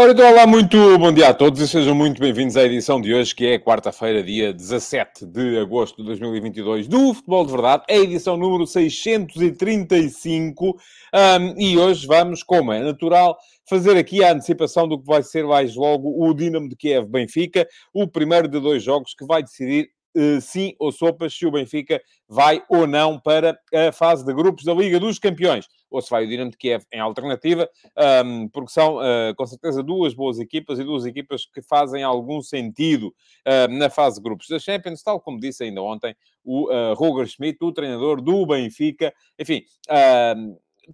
[0.00, 3.12] Ora, então, olá, muito bom dia a todos e sejam muito bem-vindos à edição de
[3.12, 7.96] hoje, que é quarta-feira, dia 17 de agosto de 2022, do Futebol de Verdade, é
[7.96, 10.70] a edição número 635.
[10.70, 13.36] Um, e hoje vamos, como é natural,
[13.68, 18.08] fazer aqui a antecipação do que vai ser mais logo o Dinamo de Kiev-Benfica, o
[18.08, 19.90] primeiro de dois jogos que vai decidir
[20.40, 24.74] sim ou sopas se o Benfica vai ou não para a fase de grupos da
[24.74, 25.66] Liga dos Campeões.
[25.90, 27.68] Ou se vai o Dinamo de Kiev em alternativa,
[28.52, 33.12] porque são uh, com certeza duas boas equipas e duas equipas que fazem algum sentido
[33.70, 36.14] na fase de grupos da Champions, tal como disse ainda ontem
[36.44, 39.12] o Roger Schmidt, o treinador do Benfica.
[39.38, 39.64] Enfim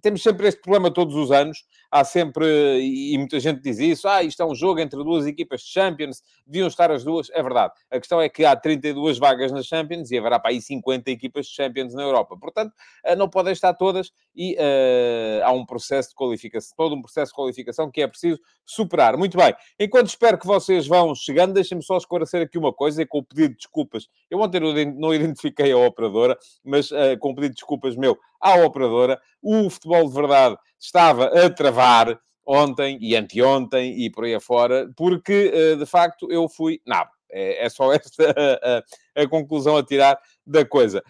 [0.01, 1.65] temos sempre este problema todos os anos.
[1.89, 2.45] Há sempre,
[2.81, 6.21] e muita gente diz isso, ah, isto é um jogo entre duas equipas de Champions,
[6.45, 7.29] deviam estar as duas.
[7.31, 7.73] É verdade.
[7.89, 11.47] A questão é que há 32 vagas nas Champions e haverá para aí 50 equipas
[11.47, 12.37] de Champions na Europa.
[12.37, 17.01] Portanto, eh, não podem estar todas e uh, há um processo de qualificação, todo um
[17.01, 19.17] processo de qualificação que é preciso superar.
[19.17, 19.55] Muito bem.
[19.79, 23.23] Enquanto espero que vocês vão chegando, deixem-me só esclarecer aqui uma coisa e com o
[23.23, 24.07] pedido de desculpas.
[24.29, 28.55] Eu ontem não identifiquei a operadora, mas uh, com o pedido de desculpas meu à
[28.55, 29.19] operadora.
[29.41, 35.51] O futebol de verdade estava a travar ontem e anteontem e por aí afora, porque
[35.53, 37.11] eh, de facto eu fui nabo.
[37.29, 38.79] É, é só esta a,
[39.19, 41.03] a, a, conclusão a tirar da coisa.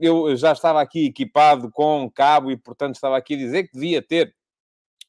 [0.00, 4.02] eu já estava aqui equipado com cabo e, portanto, estava aqui a dizer que devia
[4.02, 4.34] ter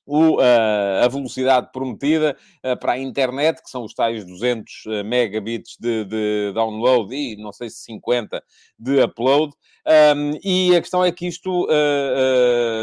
[0.05, 5.03] o, uh, a velocidade prometida uh, para a internet, que são os tais 200 uh,
[5.03, 8.43] megabits de, de, download e não sei se 50
[8.77, 9.53] de upload.
[9.85, 11.67] Um, e a questão é que isto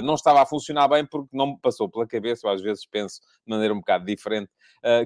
[0.03, 3.21] não estava a funcionar bem porque não me passou pela cabeça, eu às vezes penso
[3.47, 4.51] de maneira um bocado diferente,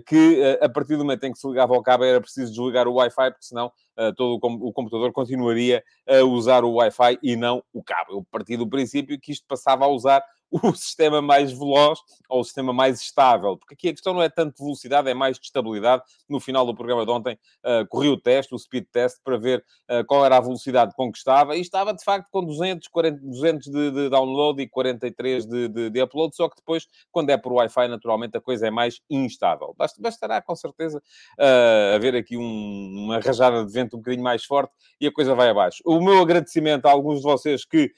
[0.05, 2.95] que a partir do momento em que se ligava ao cabo era preciso desligar o
[2.95, 3.71] Wi-Fi, porque senão
[4.17, 8.15] todo o, computador continuaria a usar o Wi-Fi e não o cabo.
[8.15, 12.45] Eu parti do princípio que isto passava a usar o sistema mais veloz ou o
[12.45, 15.45] sistema mais estável, porque aqui a questão não é tanto de velocidade, é mais de
[15.45, 16.03] estabilidade.
[16.29, 19.65] No final do programa de ontem, uh, corri o teste, o speed test, para ver
[19.91, 23.21] uh, qual era a velocidade com que estava, e estava de facto com 200, 40,
[23.23, 27.37] 200 de, de download e 43 de, de, de, upload, só que depois, quando é
[27.37, 29.75] por Wi-Fi, naturalmente a coisa é mais instável.
[29.99, 30.99] bastará com certeza
[31.39, 35.35] uh, haver aqui um, uma rajada de vento um bocadinho mais forte e a coisa
[35.35, 35.83] vai abaixo.
[35.85, 37.93] O meu agradecimento a alguns de vocês que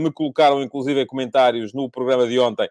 [0.00, 2.68] me colocaram, inclusive, comentários no programa de ontem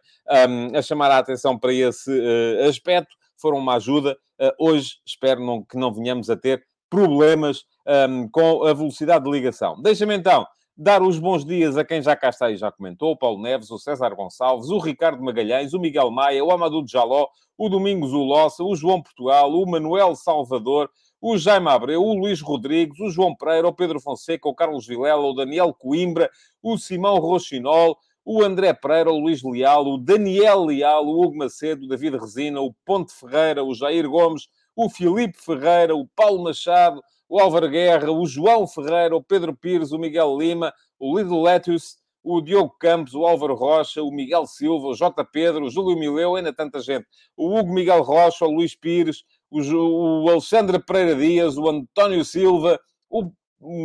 [0.50, 3.16] um, a chamar a atenção para esse uh, aspecto.
[3.42, 4.18] Foram uma ajuda.
[4.40, 7.64] Uh, hoje espero não, que não venhamos a ter problemas
[8.10, 9.82] um, com a velocidade de ligação.
[9.82, 13.18] Deixa-me então dar os bons dias a quem já cá está e já comentou, o
[13.18, 17.68] Paulo Neves, o César Gonçalves, o Ricardo Magalhães, o Miguel Maia, o Amadou Jaló, o
[17.68, 20.90] Domingos Ulossa, o João Portugal, o Manuel Salvador,
[21.22, 25.22] o Jaime Abreu, o Luís Rodrigues, o João Pereira, o Pedro Fonseca, o Carlos Vilela,
[25.22, 26.30] o Daniel Coimbra,
[26.64, 27.98] o Simão Rochinol,
[28.32, 32.62] o André Pereira, o Luís Leal, o Daniel Leal, o Hugo Macedo, o David Resina,
[32.62, 38.12] o Ponte Ferreira, o Jair Gomes, o Filipe Ferreira, o Paulo Machado, o Álvaro Guerra,
[38.12, 43.16] o João Ferreira, o Pedro Pires, o Miguel Lima, o Lidl Lettuce, o Diogo Campos,
[43.16, 45.26] o Álvaro Rocha, o Miguel Silva, o J.
[45.26, 50.26] Pedro, o Júlio Mileu, ainda tanta gente, o Hugo Miguel Rocha, o Luís Pires, o,
[50.26, 52.80] o Alexandre Pereira Dias, o António Silva,
[53.10, 53.32] o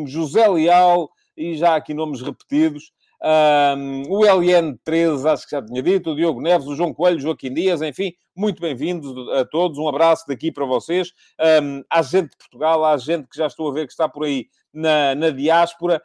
[0.07, 2.93] José Leal, e já aqui nomes repetidos,
[3.25, 7.55] um, o LN13, acho que já tinha dito, o Diogo Neves, o João Coelho, Joaquim
[7.55, 9.79] Dias, enfim, muito bem-vindos a todos.
[9.79, 11.11] Um abraço daqui para vocês.
[11.63, 14.47] Um, gente de Portugal, há gente que já estou a ver que está por aí
[14.73, 16.03] na, na diáspora.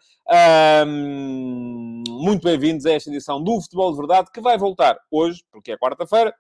[0.88, 5.74] Um, muito bem-vindos a esta edição do Futebol de Verdade, que vai voltar hoje, porque
[5.74, 6.34] é quarta-feira,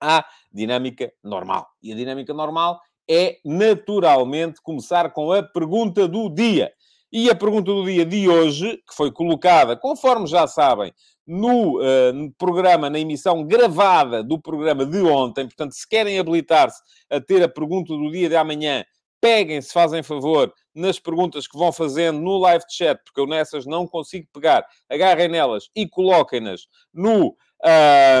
[0.00, 1.66] à dinâmica normal.
[1.82, 6.70] E a dinâmica normal é, naturalmente, começar com a pergunta do dia.
[7.10, 10.92] E a pergunta do dia de hoje, que foi colocada, conforme já sabem,
[11.26, 16.80] no, uh, programa, na emissão gravada do programa de ontem, portanto, se querem habilitar-se
[17.10, 18.84] a ter a pergunta do dia de amanhã,
[19.20, 23.66] peguem, se fazem favor, nas perguntas que vão fazendo no live chat, porque eu nessas
[23.66, 27.34] não consigo pegar, agarrem nelas e coloquem-nas no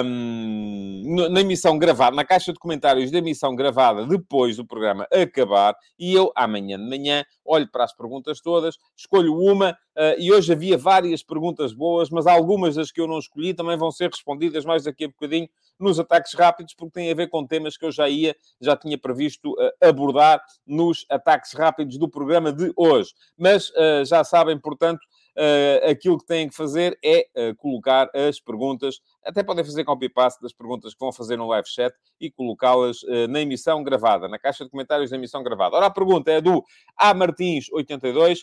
[0.04, 5.76] um, na emissão gravada, na caixa de comentários da emissão gravada depois do programa acabar,
[5.98, 10.52] e eu, amanhã de manhã, olho para as perguntas todas, escolho uma, uh, e hoje
[10.52, 14.64] havia várias perguntas boas, mas algumas das que eu não escolhi também vão ser respondidas
[14.64, 15.48] mais daqui a bocadinho
[15.78, 18.98] nos ataques rápidos, porque têm a ver com temas que eu já ia, já tinha
[18.98, 23.14] previsto uh, abordar nos ataques rápidos do programa de hoje.
[23.36, 25.00] Mas uh, já sabem, portanto,
[25.38, 30.42] uh, aquilo que têm que fazer é uh, colocar as perguntas, até podem fazer copy-paste
[30.42, 34.38] das perguntas que vão fazer no live chat e colocá-las uh, na emissão gravada, na
[34.38, 35.76] caixa de comentários da emissão gravada.
[35.76, 36.64] Ora, a pergunta é do
[36.96, 38.40] A Martins82,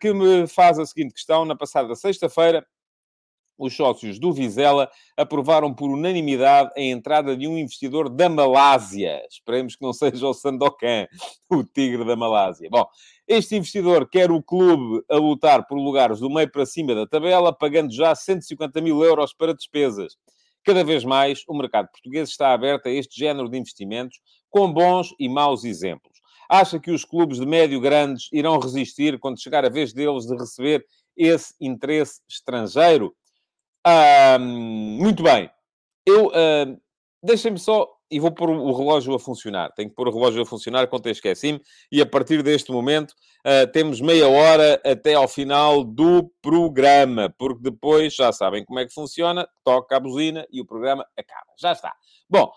[0.00, 1.44] que me faz a seguinte questão.
[1.44, 2.64] Na passada sexta-feira,
[3.62, 9.22] os sócios do Vizela aprovaram por unanimidade a entrada de um investidor da Malásia.
[9.30, 11.06] Esperemos que não seja o Sandokan,
[11.48, 12.68] o tigre da Malásia.
[12.68, 12.84] Bom,
[13.28, 17.52] este investidor quer o clube a lutar por lugares do meio para cima da tabela,
[17.52, 20.16] pagando já 150 mil euros para despesas.
[20.64, 24.18] Cada vez mais, o mercado português está aberto a este género de investimentos,
[24.50, 26.20] com bons e maus exemplos.
[26.48, 30.36] Acha que os clubes de médio grandes irão resistir quando chegar a vez deles de
[30.36, 30.84] receber
[31.16, 33.14] esse interesse estrangeiro?
[34.38, 35.50] Muito bem.
[36.06, 36.80] Eu uh,
[37.22, 39.72] deixem-me só e vou pôr o relógio a funcionar.
[39.72, 41.62] Tenho que pôr o relógio a funcionar quando esqueci-me.
[41.90, 43.12] E a partir deste momento
[43.46, 48.84] uh, temos meia hora até ao final do programa, porque depois já sabem como é
[48.84, 49.48] que funciona.
[49.64, 51.52] Toca a buzina e o programa acaba.
[51.58, 51.94] Já está.
[52.28, 52.52] Bom,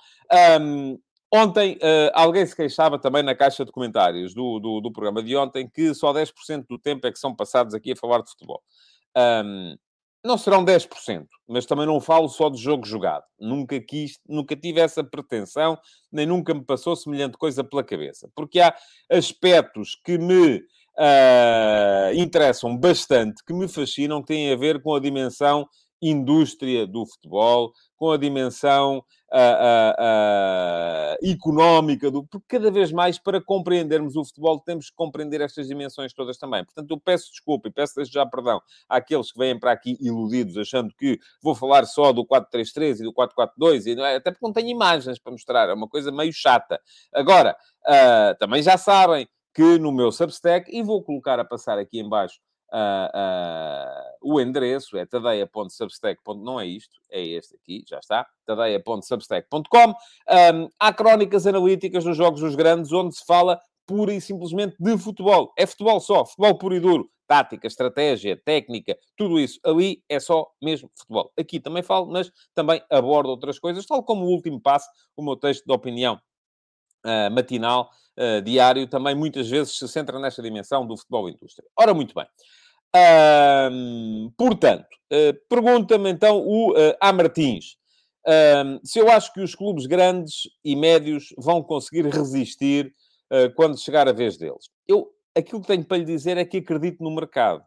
[0.62, 1.00] um,
[1.34, 5.38] ontem uh, alguém se queixava também na caixa de comentários do, do, do, programa de
[5.38, 8.62] ontem que só 10% do tempo é que são passados aqui a falar de futebol.
[9.18, 9.78] Um,
[10.26, 13.24] não serão 10%, mas também não falo só de jogo jogado.
[13.40, 15.78] Nunca quis, nunca tive essa pretensão,
[16.12, 18.28] nem nunca me passou semelhante coisa pela cabeça.
[18.36, 18.76] Porque há
[19.10, 25.00] aspectos que me uh, interessam bastante, que me fascinam, que têm a ver com a
[25.00, 25.68] dimensão
[26.02, 33.18] indústria do futebol, com a dimensão uh, uh, uh, económica, do, porque cada vez mais,
[33.18, 36.64] para compreendermos o futebol, temos que compreender estas dimensões todas também.
[36.66, 40.58] Portanto, eu peço desculpa e peço desde já perdão àqueles que vêm para aqui iludidos,
[40.58, 44.46] achando que vou falar só do 4-3-3 e do 4-4-2, e não é, até porque
[44.46, 46.80] não tenho imagens para mostrar, é uma coisa meio chata.
[47.14, 47.56] Agora,
[48.40, 52.40] também já sabem que no meu Substack, e vou colocar a passar aqui embaixo
[52.76, 59.90] Uh, o endereço é tadeia.substack.com, não é isto, é este aqui, já está, tadeia.substack.com.
[59.90, 64.98] Um, há crónicas analíticas nos Jogos dos Grandes, onde se fala pura e simplesmente de
[64.98, 65.54] futebol.
[65.58, 67.10] É futebol só, futebol puro e duro.
[67.28, 69.58] Tática, estratégia, técnica, tudo isso.
[69.64, 71.32] Ali é só mesmo futebol.
[71.40, 75.38] Aqui também falo, mas também abordo outras coisas, tal como o último passo, o meu
[75.38, 76.20] texto de opinião
[77.06, 77.90] uh, matinal,
[78.20, 81.68] uh, diário, também muitas vezes se centra nesta dimensão do futebol indústria.
[81.80, 82.28] Ora, muito bem.
[84.38, 87.12] Portanto, uh, pergunta-me então o uh, A.
[87.12, 87.78] Martins
[88.84, 92.92] se eu acho que os clubes grandes e médios vão conseguir resistir
[93.32, 94.70] uh, quando chegar a vez deles.
[94.88, 97.64] Eu, aquilo que tenho para lhe dizer é que acredito no mercado.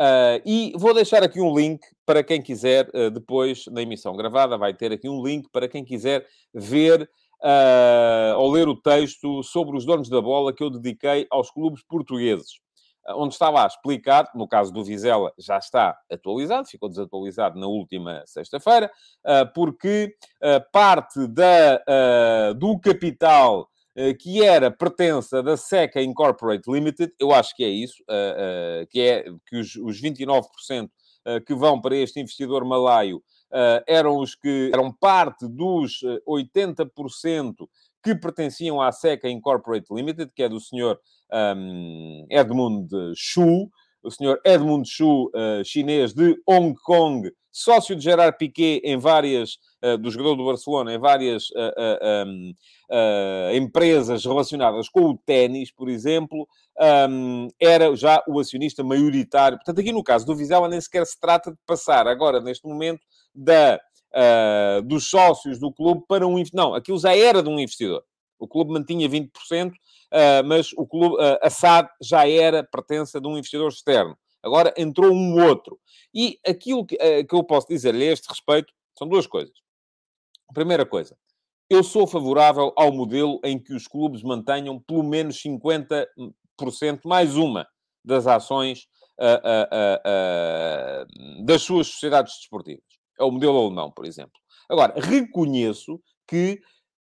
[0.00, 4.56] Uh, e vou deixar aqui um link para quem quiser, uh, depois, na emissão gravada,
[4.56, 6.24] vai ter aqui um link para quem quiser
[6.54, 7.02] ver
[7.42, 11.82] uh, ao ler o texto sobre os donos da bola que eu dediquei aos clubes
[11.82, 12.60] portugueses,
[13.16, 18.22] onde estava a explicar, no caso do Vizela já está atualizado, ficou desatualizado na última
[18.26, 18.90] sexta-feira,
[19.24, 20.14] uh, porque
[20.72, 23.68] parte da, do capital
[24.20, 28.02] que era pertença da SECA Incorporate Limited, eu acho que é isso,
[28.90, 30.88] que é que os, os 29%
[31.46, 33.22] que vão para este investidor malaio
[33.86, 37.66] eram os que eram parte dos 80% eh,
[38.02, 40.98] que pertenciam à SECA Incorporate Limited, que é do senhor
[41.32, 43.68] um, Edmund Shu,
[44.02, 49.58] o senhor Edmund Shu, uh, chinês de Hong Kong, sócio de Gerard Piquet em várias,
[49.84, 52.52] uh, do jogador do Barcelona, em várias uh, um,
[53.54, 56.46] empresas relacionadas com o ténis, por exemplo,
[57.10, 59.58] um, era já o acionista maioritário.
[59.58, 63.00] Portanto, aqui no caso do Vizela nem sequer se trata de passar agora, neste momento,
[63.34, 63.80] da,
[64.18, 66.42] uh, dos sócios do clube para um...
[66.52, 68.02] Não, aquilo já era de um investidor.
[68.38, 69.74] O clube mantinha 20%, uh,
[70.44, 74.16] mas o clube, uh, a SAD já era pertença de um investidor externo.
[74.42, 75.78] Agora entrou um outro.
[76.14, 79.54] E aquilo que, uh, que eu posso dizer-lhe a este respeito são duas coisas.
[80.54, 81.16] Primeira coisa,
[81.68, 86.06] eu sou favorável ao modelo em que os clubes mantenham pelo menos 50%
[87.04, 87.68] mais uma
[88.02, 88.88] das ações
[91.44, 92.97] das suas sociedades desportivas.
[93.18, 94.38] É o modelo alemão, por exemplo.
[94.68, 96.60] Agora, reconheço que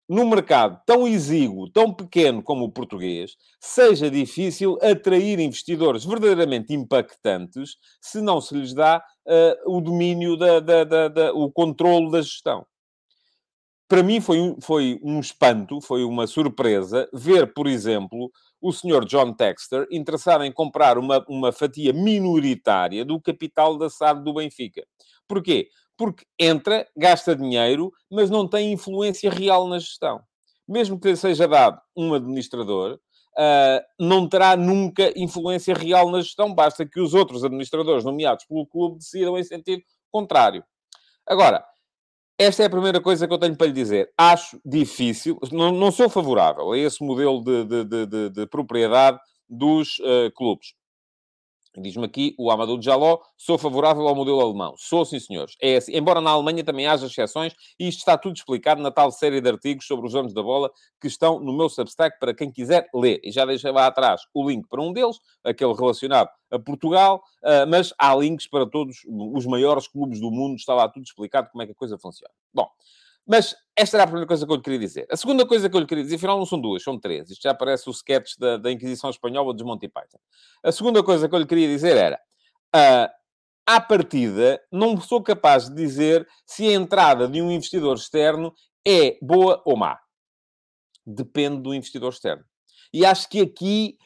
[0.09, 7.77] num mercado tão exíguo, tão pequeno como o português, seja difícil atrair investidores verdadeiramente impactantes
[8.01, 12.21] se não se lhes dá uh, o domínio, da, da, da, da, o controle da
[12.21, 12.67] gestão.
[13.89, 18.31] Para mim foi foi um espanto, foi uma surpresa ver, por exemplo,
[18.61, 24.25] o senhor John Texter interessado em comprar uma, uma fatia minoritária do capital da SAD
[24.25, 24.83] do Benfica.
[25.29, 25.69] Porquê?
[25.97, 30.21] Porque entra, gasta dinheiro, mas não tem influência real na gestão.
[30.67, 36.55] Mesmo que lhe seja dado um administrador, uh, não terá nunca influência real na gestão,
[36.55, 40.65] basta que os outros administradores nomeados pelo clube decidam em sentido contrário.
[41.27, 41.65] Agora,
[42.39, 44.13] esta é a primeira coisa que eu tenho para lhe dizer.
[44.19, 49.99] Acho difícil, não, não sou favorável a esse modelo de, de, de, de propriedade dos
[50.01, 50.75] uh, clubes.
[51.77, 54.75] Diz-me aqui o Amadou Jaló, sou favorável ao modelo alemão.
[54.77, 55.57] Sou, sim, senhores.
[55.61, 55.97] É assim.
[55.97, 59.49] Embora na Alemanha também haja exceções, e isto está tudo explicado na tal série de
[59.49, 63.21] artigos sobre os donos da bola que estão no meu Substack para quem quiser ler.
[63.25, 67.67] E já deixei lá atrás o link para um deles, aquele relacionado a Portugal, ah,
[67.67, 71.63] mas há links para todos os maiores clubes do mundo, está lá tudo explicado como
[71.63, 72.33] é que a coisa funciona.
[72.53, 72.69] Bom,
[73.27, 75.07] mas esta era a primeira coisa que eu lhe queria dizer.
[75.11, 77.31] A segunda coisa que eu lhe queria dizer, afinal não são duas, são três.
[77.31, 80.19] Isto já parece o sketch da, da Inquisição Espanhola dos Monty Python.
[80.63, 82.21] A segunda coisa que eu lhe queria dizer era,
[82.75, 83.11] uh,
[83.67, 88.55] à partida, não sou capaz de dizer se a entrada de um investidor externo
[88.87, 89.99] é boa ou má.
[91.07, 92.45] Depende do investidor externo.
[92.93, 93.97] E acho que aqui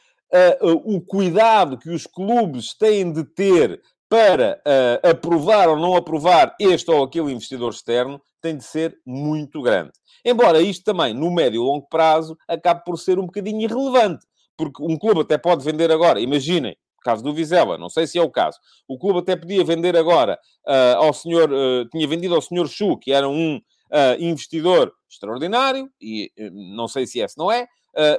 [0.61, 5.95] uh, uh, o cuidado que os clubes têm de ter para uh, aprovar ou não
[5.95, 9.91] aprovar este ou aquele investidor externo tem de ser muito grande.
[10.25, 14.25] Embora isto também, no médio e longo prazo, acabe por ser um bocadinho irrelevante.
[14.57, 18.21] Porque um clube até pode vender agora, imaginem, caso do Vizela, não sei se é
[18.21, 18.57] o caso.
[18.85, 22.97] O clube até podia vender agora uh, ao senhor, uh, tinha vendido ao senhor Chu,
[22.97, 27.67] que era um uh, investidor extraordinário, e não sei se esse não é,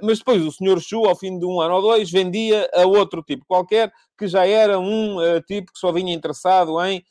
[0.03, 3.23] mas depois o senhor Chu, ao fim de um ano ou dois, vendia a outro
[3.23, 7.03] tipo qualquer, que já era um tipo que só vinha interessado em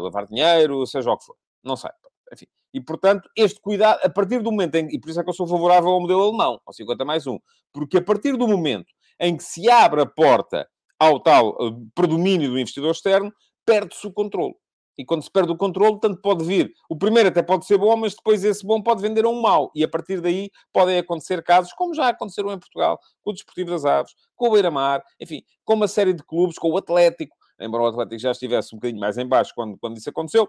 [0.00, 1.36] lavar dinheiro, seja o que for.
[1.62, 1.90] Não sei.
[2.32, 2.46] Enfim.
[2.72, 4.88] E, portanto, este cuidado, a partir do momento em...
[4.94, 7.38] E por isso é que eu sou favorável ao modelo alemão, ao 50 mais 1.
[7.72, 10.68] Porque a partir do momento em que se abre a porta
[10.98, 13.32] ao tal uh, predomínio do investidor externo,
[13.64, 14.54] perde-se o controle.
[14.98, 16.72] E quando se perde o controle, tanto pode vir.
[16.88, 19.70] O primeiro até pode ser bom, mas depois esse bom pode vender a um mau.
[19.72, 23.70] E a partir daí podem acontecer casos, como já aconteceram em Portugal, com o Desportivo
[23.70, 27.84] das Aves, com o Beira-Mar, enfim, com uma série de clubes, com o Atlético, embora
[27.84, 30.48] o Atlético já estivesse um bocadinho mais em baixo quando, quando isso aconteceu,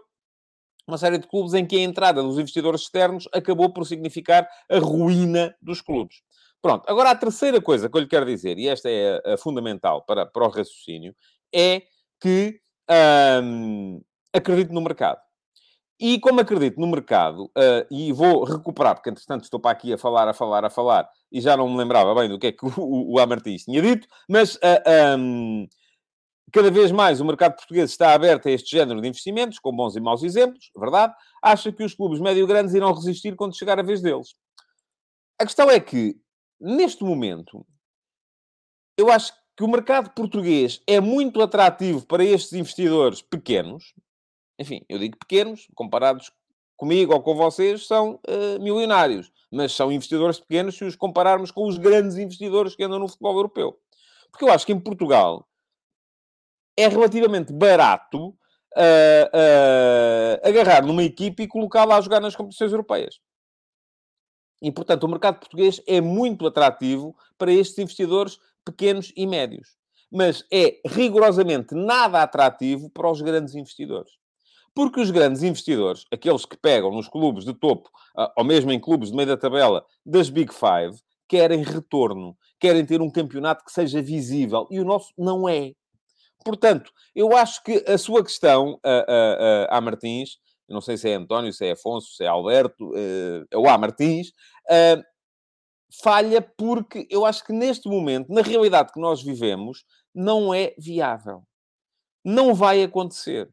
[0.90, 4.80] uma série de clubes em que a entrada dos investidores externos acabou por significar a
[4.80, 6.18] ruína dos clubes.
[6.62, 9.38] Pronto, agora a terceira coisa que eu lhe quero dizer, e esta é a, a
[9.38, 11.16] fundamental para, para o raciocínio,
[11.54, 11.84] é
[12.20, 12.60] que
[13.42, 14.02] hum,
[14.34, 15.22] acredito no mercado.
[16.02, 19.98] E como acredito no mercado, uh, e vou recuperar, porque entretanto estou para aqui a
[19.98, 22.66] falar, a falar, a falar, e já não me lembrava bem do que é que
[22.80, 25.68] o, o, o tinha dito, mas uh,
[26.50, 29.96] cada vez mais o mercado português está aberto a este género de investimentos, com bons
[29.96, 31.14] e maus exemplos, verdade?
[31.42, 34.36] Acha que os clubes médio-grandes irão resistir quando chegar a vez deles.
[35.38, 36.16] A questão é que,
[36.60, 37.66] neste momento,
[38.98, 43.94] eu acho que o mercado português é muito atrativo para estes investidores pequenos.
[44.58, 46.32] Enfim, eu digo pequenos, comparados
[46.78, 49.32] comigo ou com vocês, são uh, milionários.
[49.52, 53.36] Mas são investidores pequenos se os compararmos com os grandes investidores que andam no futebol
[53.36, 53.78] europeu.
[54.32, 55.49] Porque eu acho que em Portugal
[56.80, 63.20] é relativamente barato uh, uh, agarrar numa equipe e colocá-la a jogar nas competições europeias.
[64.62, 69.78] E, portanto, o mercado português é muito atrativo para estes investidores pequenos e médios.
[70.12, 74.12] Mas é rigorosamente nada atrativo para os grandes investidores.
[74.74, 78.80] Porque os grandes investidores, aqueles que pegam nos clubes de topo, uh, ou mesmo em
[78.80, 83.72] clubes de meio da tabela das Big Five, querem retorno, querem ter um campeonato que
[83.72, 84.68] seja visível.
[84.72, 85.74] E o nosso não é.
[86.44, 90.38] Portanto, eu acho que a sua questão, a, a, a Martins,
[90.70, 94.30] não sei se é António, se é Afonso, se é Alberto, uh, ou a Martins,
[94.70, 95.04] uh,
[96.02, 101.44] falha porque eu acho que neste momento, na realidade que nós vivemos, não é viável.
[102.24, 103.50] Não vai acontecer.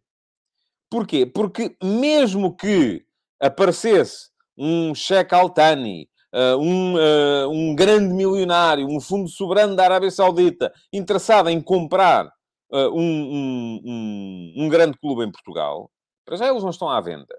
[0.90, 1.26] Porquê?
[1.26, 3.04] Porque mesmo que
[3.40, 10.10] aparecesse um cheque Altani, uh, um, uh, um grande milionário, um fundo soberano da Arábia
[10.10, 12.30] Saudita, interessado em comprar
[12.70, 15.90] uh, um, um, um, grande clube em Portugal,
[16.24, 17.36] para já eles não estão à venda.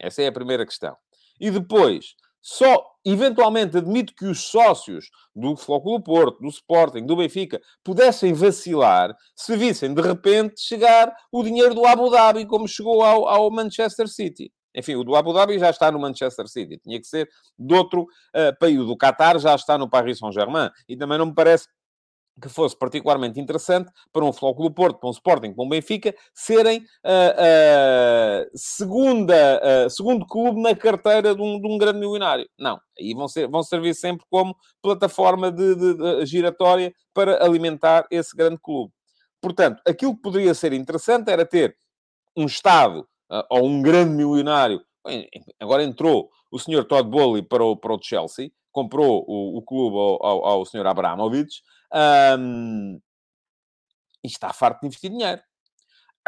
[0.00, 0.96] Essa é a primeira questão.
[1.40, 7.60] E depois, só eventualmente admito que os sócios do Flóculo Porto, do Sporting, do Benfica,
[7.82, 13.28] pudessem vacilar se vissem de repente chegar o dinheiro do Abu Dhabi, como chegou ao,
[13.28, 14.52] ao Manchester City.
[14.74, 16.78] Enfim, o do Abu Dhabi já está no Manchester City.
[16.78, 17.28] Tinha que ser
[17.58, 18.78] de outro uh, país.
[18.78, 20.70] O do Qatar já está no Paris Saint-Germain.
[20.88, 21.66] E também não me parece
[22.40, 26.78] que fosse particularmente interessante para um Flóculo Porto, para um Sporting, para um Benfica, serem
[26.78, 32.48] uh, uh, segunda, uh, segundo clube na carteira de um, de um, grande milionário.
[32.58, 32.80] Não.
[32.98, 38.36] Aí vão, ser, vão servir sempre como plataforma de, de, de giratória para alimentar esse
[38.36, 38.92] grande clube.
[39.40, 41.76] Portanto, aquilo que poderia ser interessante era ter
[42.36, 43.06] um Estado
[43.50, 44.80] ou um grande milionário.
[45.60, 49.96] Agora entrou o senhor Todd Bowley para o, para o Chelsea, comprou o, o clube
[49.96, 50.86] ao, ao, ao Sr.
[50.86, 51.62] Abramovich,
[52.38, 53.00] um,
[54.22, 55.40] e está farto de investir dinheiro.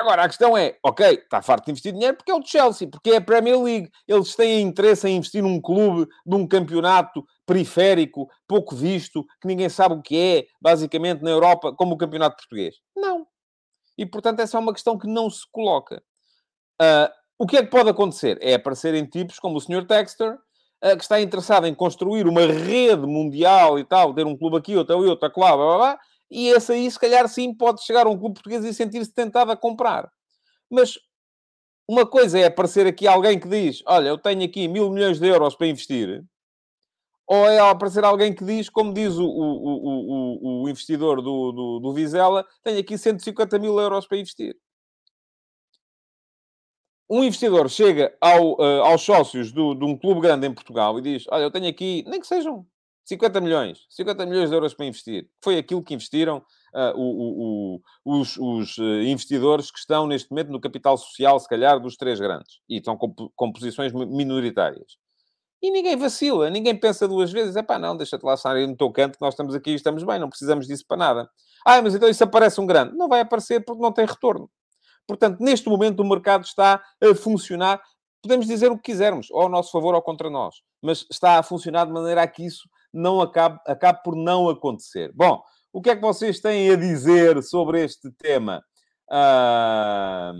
[0.00, 3.10] Agora, a questão é, ok, está farto de investir dinheiro porque é o Chelsea, porque
[3.10, 3.90] é a Premier League.
[4.08, 9.96] Eles têm interesse em investir num clube, num campeonato periférico, pouco visto, que ninguém sabe
[9.96, 12.76] o que é, basicamente, na Europa, como o campeonato português.
[12.96, 13.26] Não.
[13.98, 16.02] E, portanto, essa é uma questão que não se coloca.
[16.80, 18.38] Uh, o que é que pode acontecer?
[18.40, 19.86] É aparecerem tipos como o Sr.
[19.86, 20.38] Texter,
[20.80, 24.96] que está interessado em construir uma rede mundial e tal, ter um clube aqui, outro
[24.96, 25.98] ali, outro lá, blá, blá, blá,
[26.30, 29.50] e esse aí, se calhar, sim, pode chegar a um clube português e sentir-se tentado
[29.50, 30.10] a comprar.
[30.70, 30.98] Mas
[31.88, 35.26] uma coisa é aparecer aqui alguém que diz: Olha, eu tenho aqui mil milhões de
[35.26, 36.24] euros para investir.
[37.26, 41.80] Ou é aparecer alguém que diz, como diz o, o, o, o investidor do, do,
[41.80, 44.56] do Vizela, tenho aqui 150 mil euros para investir.
[47.10, 51.02] Um investidor chega ao, uh, aos sócios do, de um clube grande em Portugal e
[51.02, 52.64] diz: Olha, eu tenho aqui, nem que sejam
[53.04, 55.28] 50 milhões, 50 milhões de euros para investir.
[55.42, 56.38] Foi aquilo que investiram
[56.72, 61.48] uh, o, o, os, os, eh, investidores que estão neste momento no capital social, se
[61.48, 62.60] calhar, dos três grandes.
[62.68, 64.96] E estão com, com posições minoritárias.
[65.60, 67.56] E ninguém vacila, ninguém pensa duas vezes.
[67.56, 70.04] É pá, não, deixa-te lá sair no teu canto que nós estamos aqui e estamos
[70.04, 71.30] bem, não precisamos disso para nada.
[71.66, 72.96] Ah, mas então isso aparece um grande.
[72.96, 74.48] Não vai aparecer porque não tem retorno.
[75.10, 77.82] Portanto, neste momento o mercado está a funcionar,
[78.22, 81.42] podemos dizer o que quisermos, ou ao nosso favor ou contra nós, mas está a
[81.42, 85.10] funcionar de maneira a que isso não acabe, acabe por não acontecer.
[85.12, 88.62] Bom, o que é que vocês têm a dizer sobre este tema?
[89.10, 90.32] Uh,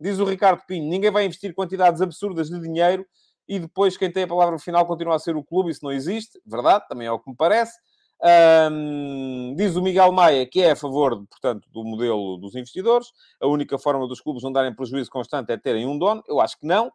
[0.00, 3.04] diz o Ricardo Pinho, ninguém vai investir quantidades absurdas de dinheiro
[3.46, 6.40] e depois quem tem a palavra final continua a ser o clube, isso não existe,
[6.46, 7.78] verdade, também é o que me parece.
[8.22, 13.08] Um, diz o Miguel Maia que é a favor, portanto, do modelo dos investidores.
[13.40, 16.22] A única forma dos clubes não darem prejuízo constante é terem um dono.
[16.28, 16.90] Eu acho que não.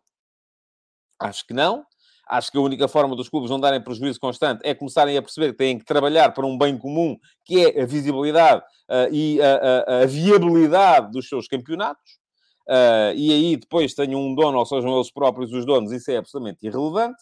[1.19, 1.85] Acho que não.
[2.29, 5.51] Acho que a única forma dos clubes não darem prejuízo constante é começarem a perceber
[5.51, 9.55] que têm que trabalhar para um bem comum, que é a visibilidade uh, e a,
[9.55, 12.19] a, a, viabilidade dos seus campeonatos.
[12.67, 16.17] Uh, e aí depois tenham um dono, ou sejam eles próprios os donos, isso é
[16.17, 17.17] absolutamente irrelevante.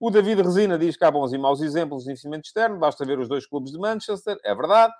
[0.00, 3.18] O David Resina diz que há bons e maus exemplos de investimento externo, basta ver
[3.18, 4.92] os dois clubes de Manchester, é verdade.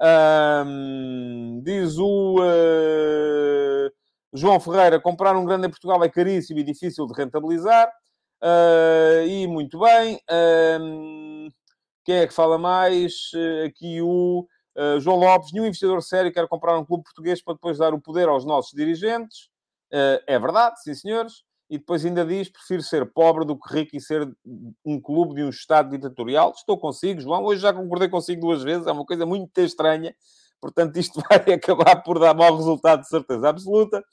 [0.00, 3.90] Um, diz o uh,
[4.32, 7.90] João Ferreira: comprar um grande em Portugal é caríssimo e difícil de rentabilizar.
[8.42, 10.20] Uh, e muito bem.
[10.80, 11.48] Um,
[12.04, 13.30] quem é que fala mais?
[13.34, 15.52] Uh, aqui o uh, João Lopes.
[15.52, 18.72] Nenhum investidor sério quer comprar um clube português para depois dar o poder aos nossos
[18.72, 19.48] dirigentes.
[19.92, 21.44] é verdade, sim, senhores.
[21.72, 24.30] E depois ainda diz: prefiro ser pobre do que rico e ser
[24.84, 26.52] um clube de um Estado ditatorial.
[26.54, 27.42] Estou consigo, João.
[27.44, 28.86] Hoje já concordei consigo duas vezes.
[28.86, 30.14] É uma coisa muito estranha.
[30.60, 34.04] Portanto, isto vai acabar por dar mau resultado, de certeza absoluta.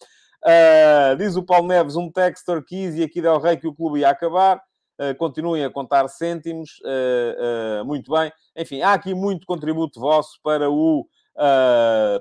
[0.42, 4.00] Uh, diz o Paulo Neves, um Textor quis e aqui Del Rey que o clube
[4.00, 4.62] ia acabar.
[4.98, 6.80] Uh, continuem a contar cêntimos.
[6.86, 8.32] Uh, muito bem.
[8.56, 11.06] Enfim, há aqui muito contributo vosso para o,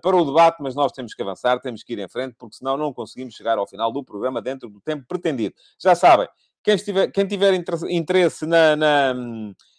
[0.03, 2.77] para o debate, mas nós temos que avançar, temos que ir em frente, porque senão
[2.77, 5.55] não conseguimos chegar ao final do programa dentro do tempo pretendido.
[5.79, 6.29] Já sabem,
[6.63, 9.15] quem, estiver, quem tiver interesse na, na,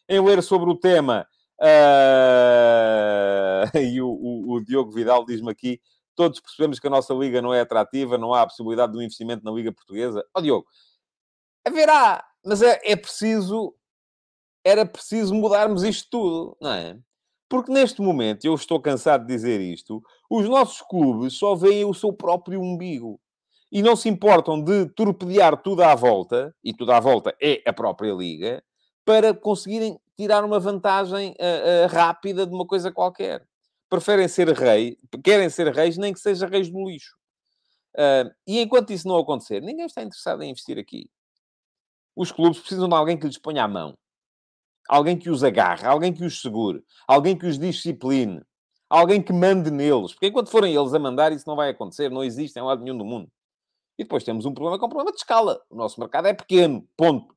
[0.08, 1.28] em ler sobre o tema,
[3.76, 5.82] e o, o, o Diogo Vidal diz-me aqui
[6.20, 9.02] todos percebemos que a nossa liga não é atrativa, não há a possibilidade de um
[9.02, 10.20] investimento na liga portuguesa.
[10.36, 10.68] Ó oh, Diogo,
[11.66, 13.74] haverá, mas é, é preciso,
[14.62, 17.00] era preciso mudarmos isto tudo, não é?
[17.50, 21.94] Porque neste momento, eu estou cansado de dizer isto, os nossos clubes só veem o
[21.94, 23.20] seu próprio umbigo.
[23.72, 27.74] E não se importam de torpedear tudo à volta, e tudo à volta é a
[27.74, 28.64] própria liga,
[29.04, 33.50] para conseguirem tirar uma vantagem uh, uh, rápida de uma coisa qualquer
[33.90, 37.18] preferem ser rei, querem ser reis, nem que seja reis do lixo.
[37.96, 41.10] Uh, e enquanto isso não acontecer, ninguém está interessado em investir aqui.
[42.16, 43.98] Os clubes precisam de alguém que lhes ponha a mão.
[44.88, 48.42] Alguém que os agarre, alguém que os segure, alguém que os discipline,
[48.90, 50.14] alguém que mande neles.
[50.14, 52.98] Porque enquanto forem eles a mandar, isso não vai acontecer, não existe em lado nenhum
[52.98, 53.30] do mundo.
[53.98, 55.62] E depois temos um problema que é um problema de escala.
[55.70, 57.36] O nosso mercado é pequeno, ponto.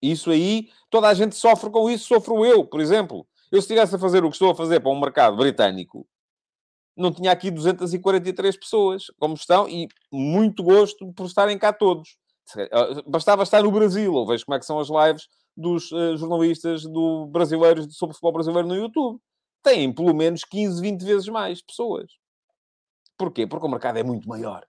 [0.00, 3.26] Isso aí, toda a gente sofre com isso, sofro eu, por exemplo.
[3.50, 6.06] Eu, se estivesse a fazer o que estou a fazer para um mercado britânico,
[6.96, 12.18] não tinha aqui 243 pessoas, como estão, e muito gosto por estarem cá todos.
[12.72, 15.28] Ah, bastava estar no Brasil, ou vejo como é que são as lives
[15.58, 19.20] dos uh, jornalistas do brasileiros sobre futebol brasileiro no YouTube.
[19.62, 22.12] Têm pelo menos 15, 20 vezes mais pessoas.
[23.18, 23.46] Porquê?
[23.46, 24.64] Porque o mercado é muito maior.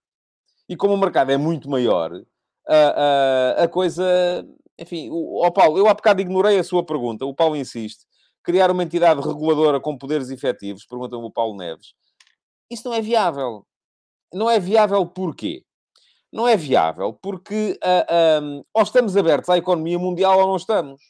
[0.67, 2.11] E como o mercado é muito maior,
[2.67, 4.03] a, a, a coisa...
[4.79, 7.25] Enfim, o, Paulo, eu há bocado ignorei a sua pergunta.
[7.25, 8.07] O Paulo insiste
[8.43, 11.93] criar uma entidade reguladora com poderes efetivos, pergunta-me o Paulo Neves.
[12.69, 13.65] Isso não é viável.
[14.33, 15.63] Não é viável porquê?
[16.31, 20.55] Não é viável porque uh, ah, um, ou estamos abertos à economia mundial ou não
[20.55, 21.01] estamos.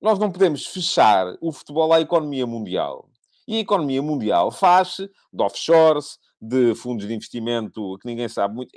[0.00, 3.08] Nós não podemos fechar o futebol à economia mundial.
[3.46, 8.70] E a economia mundial faz-se de offshores, de fundos de investimento que ninguém sabe muito,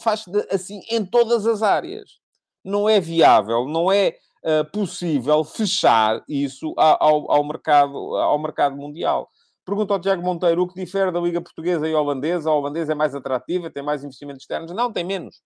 [0.00, 2.18] faz-se assim em todas as áreas.
[2.64, 9.28] Não é viável, não é uh, possível fechar isso ao, ao, mercado, ao mercado mundial.
[9.70, 12.50] Pergunta ao Tiago Monteiro o que difere da Liga Portuguesa e holandesa.
[12.50, 14.72] A holandesa é mais atrativa, tem mais investimentos externos.
[14.72, 15.40] Não, tem menos.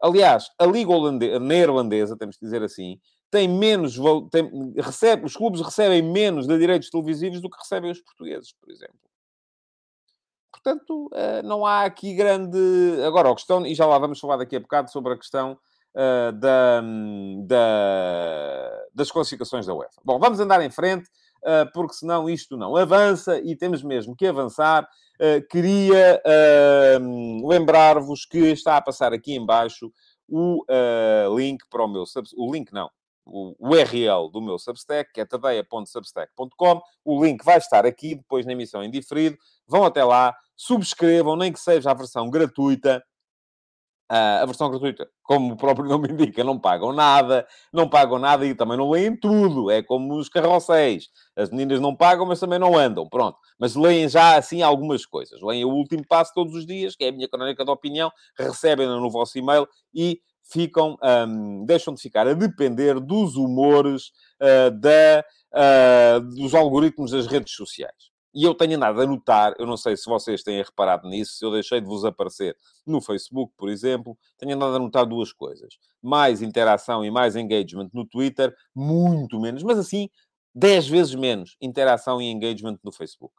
[0.00, 3.00] Aliás, a Liga holandesa, neerlandesa, temos que dizer assim,
[3.32, 3.96] tem menos,
[4.30, 8.70] tem, recebe, os clubes recebem menos de direitos televisivos do que recebem os portugueses, por
[8.70, 9.00] exemplo.
[10.52, 12.56] Portanto, eh, não há aqui grande.
[13.04, 15.58] Agora, a questão, e já lá vamos falar daqui a bocado sobre a questão
[15.96, 16.80] uh, da,
[17.44, 20.00] da, das classificações da UEFA.
[20.04, 21.10] Bom, vamos andar em frente,
[21.72, 24.88] porque senão isto não avança e temos mesmo que avançar.
[25.20, 26.22] Uh, queria
[27.44, 29.92] lembrar-vos que está a passar aqui embaixo
[30.28, 30.64] o
[31.36, 32.04] link para o meu...
[32.36, 32.88] O link não,
[33.26, 36.80] o URL do meu Substack, que é tadeia.substack.com.
[37.04, 39.36] O link vai estar aqui, depois na emissão em diferido.
[39.66, 43.02] Vão até lá, subscrevam, nem que seja a versão gratuita.
[44.10, 48.44] Uh, a versão gratuita, como o próprio nome indica, não pagam nada, não pagam nada
[48.44, 49.70] e também não leem tudo.
[49.70, 51.08] É como os carrosséis.
[51.36, 53.08] As meninas não pagam, mas também não andam.
[53.08, 53.38] Pronto.
[53.58, 55.40] Mas leem já, assim, algumas coisas.
[55.40, 58.96] Leem o último passo todos os dias, que é a minha crónica de opinião, recebem-na
[58.96, 65.24] no vosso e-mail e ficam, um, deixam de ficar a depender dos humores uh, da,
[65.54, 68.13] uh, dos algoritmos das redes sociais.
[68.34, 71.44] E eu tenho nada a notar, eu não sei se vocês têm reparado nisso, se
[71.44, 75.78] eu deixei de vos aparecer no Facebook, por exemplo, tenho nada a notar duas coisas.
[76.02, 80.08] Mais interação e mais engagement no Twitter, muito menos, mas assim,
[80.54, 83.34] 10 vezes menos interação e engagement no Facebook.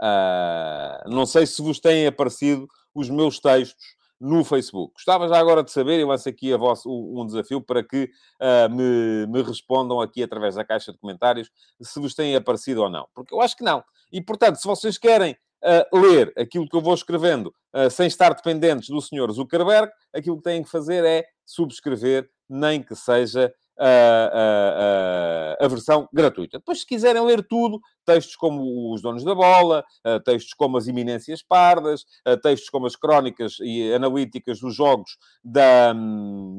[0.00, 3.84] Uh, não sei se vos têm aparecido os meus textos
[4.24, 4.94] no Facebook.
[4.94, 8.04] Gostava já agora de saber, e lanço aqui vosso, um desafio para que
[8.40, 11.50] uh, me, me respondam aqui através da caixa de comentários
[11.82, 13.06] se vos têm aparecido ou não.
[13.14, 13.84] Porque eu acho que não.
[14.10, 18.32] E, portanto, se vocês querem uh, ler aquilo que eu vou escrevendo uh, sem estar
[18.32, 25.56] dependentes do senhor Zuckerberg, aquilo que têm que fazer é subscrever, nem que seja a,
[25.60, 26.58] a, a, versão gratuita.
[26.58, 29.84] Depois, se quiserem ler tudo, textos como os donos da bola,
[30.24, 32.04] textos como as iminências pardas,
[32.42, 35.92] textos como as crónicas e analíticas dos jogos da,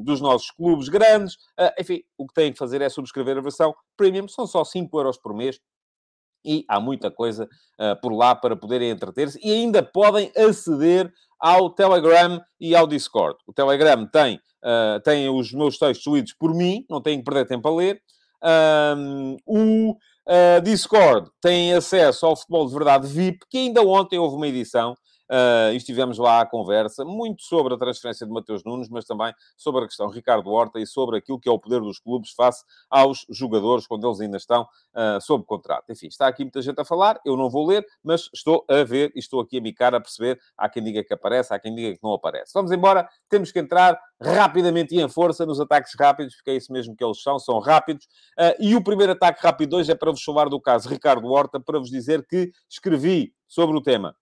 [0.03, 1.37] dos nossos clubes grandes,
[1.79, 5.17] enfim, o que têm que fazer é subscrever a versão premium, são só 5 euros
[5.17, 5.59] por mês.
[6.45, 7.45] E há muita coisa
[7.79, 13.37] uh, por lá para poderem entreter-se e ainda podem aceder ao Telegram e ao Discord.
[13.47, 17.45] O Telegram tem uh, têm os meus textos lidos por mim, não têm que perder
[17.45, 18.01] tempo a ler.
[18.43, 24.35] Um, o uh, Discord tem acesso ao Futebol de Verdade VIP, que ainda ontem houve
[24.35, 24.95] uma edição
[25.29, 29.33] Uh, e estivemos lá à conversa, muito sobre a transferência de Mateus Nunes, mas também
[29.57, 32.63] sobre a questão Ricardo Horta e sobre aquilo que é o poder dos clubes face
[32.89, 35.85] aos jogadores quando eles ainda estão uh, sob contrato.
[35.89, 39.11] Enfim, está aqui muita gente a falar, eu não vou ler, mas estou a ver
[39.15, 40.39] e estou aqui a micar a perceber.
[40.55, 42.51] Há quem diga que aparece, há quem diga que não aparece.
[42.53, 46.71] Vamos embora, temos que entrar rapidamente e em força nos ataques rápidos, porque é isso
[46.71, 48.05] mesmo que eles são, são rápidos.
[48.37, 51.59] Uh, e o primeiro ataque rápido hoje é para vos falar do caso Ricardo Horta,
[51.59, 54.15] para vos dizer que escrevi sobre o tema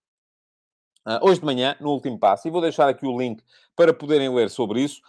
[1.21, 3.43] hoje de manhã, no último passo, e vou deixar aqui o link
[3.75, 5.01] para poderem ler sobre isso,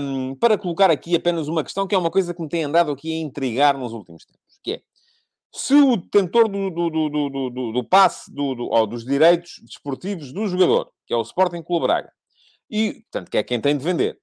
[0.00, 2.90] um, para colocar aqui apenas uma questão que é uma coisa que me tem andado
[2.90, 4.80] aqui a intrigar nos últimos tempos, que é,
[5.54, 9.60] se o detentor do, do, do, do, do, do passe, do, do, ou dos direitos
[9.62, 12.12] desportivos do jogador, que é o Sporting Clube Braga,
[12.70, 14.18] e, portanto, que é quem tem de vender,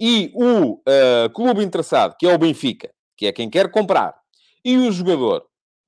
[0.00, 4.14] e o uh, clube interessado, que é o Benfica, que é quem quer comprar,
[4.64, 5.44] e o jogador,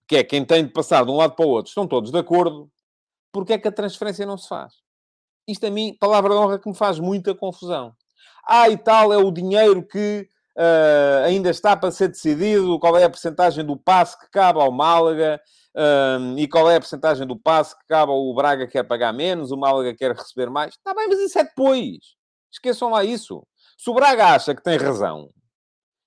[0.07, 2.19] que é quem tem de passar de um lado para o outro, estão todos de
[2.19, 2.71] acordo,
[3.33, 4.75] porque é que a transferência não se faz?
[5.47, 7.95] Isto a mim, palavra de honra, que me faz muita confusão.
[8.47, 13.05] Ah, e tal é o dinheiro que uh, ainda está para ser decidido, qual é
[13.05, 15.41] a percentagem do passe que cabe ao Málaga,
[15.77, 19.51] um, e qual é a percentagem do passe que cabe ao Braga quer pagar menos,
[19.51, 20.75] o Málaga quer receber mais.
[20.75, 21.99] Está bem, mas isso é depois.
[22.51, 23.47] Esqueçam lá isso.
[23.77, 25.29] Se o Braga acha que tem razão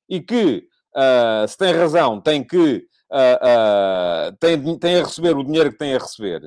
[0.10, 5.44] e que, uh, se tem razão, tem que uh, uh, tem, tem a receber o
[5.44, 6.42] dinheiro que tem a receber,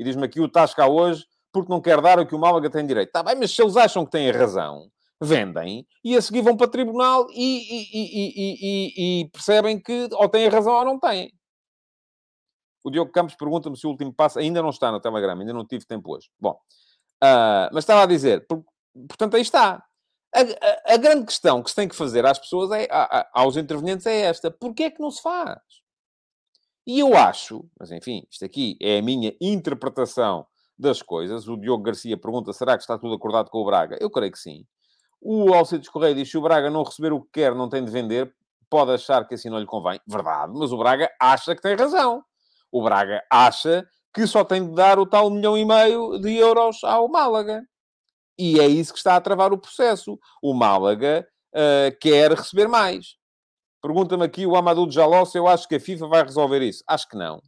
[0.00, 2.86] e diz-me aqui o Tasca hoje porque não quer dar o que o Málaga tem
[2.86, 3.08] direito.
[3.08, 6.70] Está bem, mas se eles acham que têm razão, vendem e a seguir vão para
[6.70, 11.30] tribunal e, e, e, e, percebem que ou têm razão ou não têm.
[12.82, 15.66] O Diogo Campos pergunta-me se o último passo ainda não está no Telegram, ainda não
[15.66, 16.30] tive tempo hoje.
[16.40, 16.52] Bom,
[17.22, 18.64] uh, mas estava a dizer, por,
[19.06, 19.84] portanto, aí está.
[20.34, 23.58] A, a, a, grande questão que se tem que fazer às pessoas, é, a, aos
[23.58, 25.58] intervenientes, é esta: porquê é que não se faz?
[26.90, 30.44] E eu acho, mas enfim, isto aqui é a minha interpretação
[30.76, 31.46] das coisas.
[31.46, 33.96] O Diogo Garcia pergunta: será que está tudo acordado com o Braga?
[34.00, 34.66] Eu creio que sim.
[35.20, 37.92] O Alcides Correia diz: se o Braga não receber o que quer, não tem de
[37.92, 38.34] vender.
[38.68, 40.00] pode achar que assim não lhe convém.
[40.04, 42.24] Verdade, mas o Braga acha que tem razão.
[42.72, 46.82] O Braga acha que só tem de dar o tal milhão e meio de euros
[46.82, 47.62] ao Málaga.
[48.36, 50.18] E é isso que está a travar o processo.
[50.42, 51.24] O Málaga
[51.54, 53.19] uh, quer receber mais.
[53.82, 56.84] Pergunta-me aqui o Amadou Jaló se eu acho que a FIFA vai resolver isso.
[56.86, 57.40] Acho que não.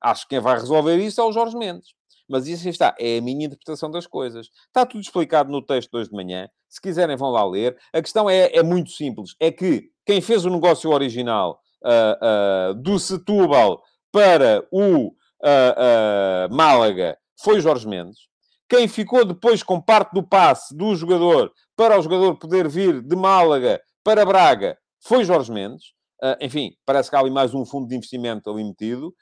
[0.00, 1.88] Acho que quem vai resolver isso é o Jorge Mendes.
[2.28, 4.48] Mas isso está, é a minha interpretação das coisas.
[4.66, 6.48] Está tudo explicado no texto de hoje de manhã.
[6.68, 7.76] Se quiserem, vão lá ler.
[7.92, 9.34] A questão é, é muito simples.
[9.40, 13.82] É que quem fez o negócio original uh, uh, do Setúbal
[14.12, 18.28] para o uh, Málaga foi Jorge Mendes.
[18.68, 23.16] Quem ficou depois com parte do passe do jogador para o jogador poder vir de
[23.16, 25.92] Málaga para Braga foi Jorge Mendes.
[26.40, 29.14] enfim, parece que há ali mais um fundo de investimento ali metido.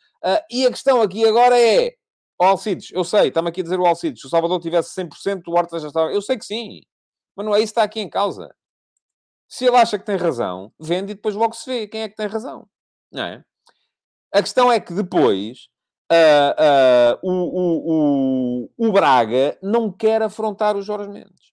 [0.50, 1.92] e a questão aqui agora é
[2.38, 5.42] o Alcides, eu sei, está-me aqui a dizer o Alcides, se o Salvador tivesse 100%,
[5.48, 6.12] o Horta já estava...
[6.12, 6.82] Eu sei que sim,
[7.34, 8.54] mas não é isso que está aqui em causa.
[9.48, 12.16] Se ele acha que tem razão, vende e depois logo se vê quem é que
[12.16, 12.68] tem razão.
[13.12, 13.44] Não é?
[14.32, 15.68] A questão é que depois
[16.12, 21.45] uh, uh, o, o, o, o Braga não quer afrontar o Jorge Mendes.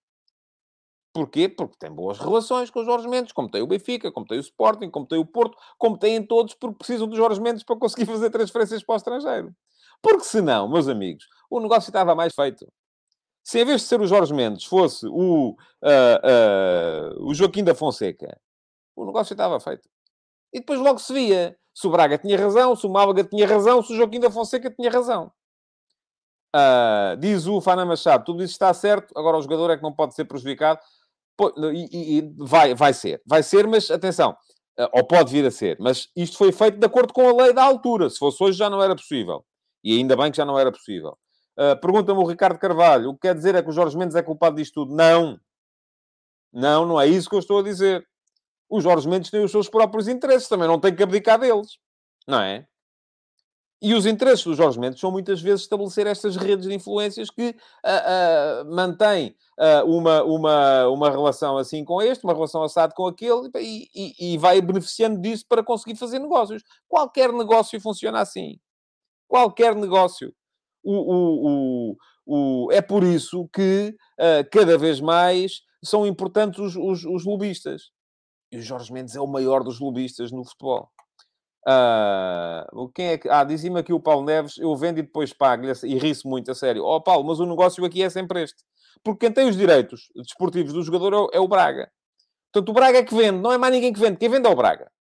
[1.14, 1.48] Porquê?
[1.48, 4.42] Porque tem boas relações com os Jorge Mendes, como tem o Benfica, como tem o
[4.42, 8.06] Sporting, como tem o Porto, como têm todos, porque precisam dos Jorge Mendes para conseguir
[8.12, 9.56] fazer transferências para o estrangeiro.
[10.02, 12.68] Porque senão, meus amigos, o negócio estava mais feito.
[13.44, 15.56] Se em vez de ser o Jorge Mendes fosse o, uh,
[17.20, 18.36] uh, o Joaquim da Fonseca,
[18.96, 19.88] o negócio estava feito.
[20.52, 23.84] E depois logo se via se o Braga tinha razão, se o Málaga tinha razão,
[23.84, 25.32] se o Joaquim da Fonseca tinha razão.
[26.56, 29.92] Uh, diz o Fana Machado, tudo isso está certo, agora o jogador é que não
[29.92, 30.80] pode ser prejudicado.
[31.74, 34.36] E, e, vai, vai ser, vai ser, mas atenção,
[34.92, 37.64] ou pode vir a ser, mas isto foi feito de acordo com a lei da
[37.64, 38.10] altura.
[38.10, 39.46] Se fosse hoje já não era possível.
[39.84, 41.18] E ainda bem que já não era possível.
[41.58, 44.24] Uh, Pergunta-me o Ricardo Carvalho: o que quer dizer é que o Jorge Mendes é
[44.24, 44.96] culpado disto tudo?
[44.96, 45.40] Não.
[46.52, 48.06] Não, não é isso que eu estou a dizer.
[48.70, 51.78] O Jorge Mendes tem os seus próprios interesses, também não tem que abdicar deles.
[52.28, 52.66] Não é?
[53.82, 57.50] E os interesses do Jorge Mendes são muitas vezes estabelecer estas redes de influências que
[57.50, 59.36] uh, uh, mantêm
[59.86, 64.38] uma, uma, uma relação assim com este, uma relação assado com aquele, e, e, e
[64.38, 66.64] vai beneficiando disso para conseguir fazer negócios.
[66.88, 68.60] Qualquer negócio funciona assim
[69.34, 70.32] qualquer negócio.
[70.84, 77.04] O, o, o, é por isso que uh, cada vez mais são importantes os, os,
[77.04, 77.90] os lobistas.
[78.52, 80.88] E o Jorge Mendes é o maior dos lobistas no futebol.
[81.68, 83.28] Uh, quem é que...
[83.28, 86.56] Ah, dizia-me aqui o Paulo Neves, eu vendo e depois pago-lhe, e ri-se muito, a
[86.56, 86.84] sério.
[86.86, 88.64] Oh, Paulo, mas o negócio aqui é sempre este.
[89.04, 91.92] Porque quem tem os direitos desportivos do jogador é o, é Braga.
[92.52, 94.18] Portanto, o Braga é que vende, não é mais ninguém que vende.
[94.18, 94.92] Quem vende é o Braga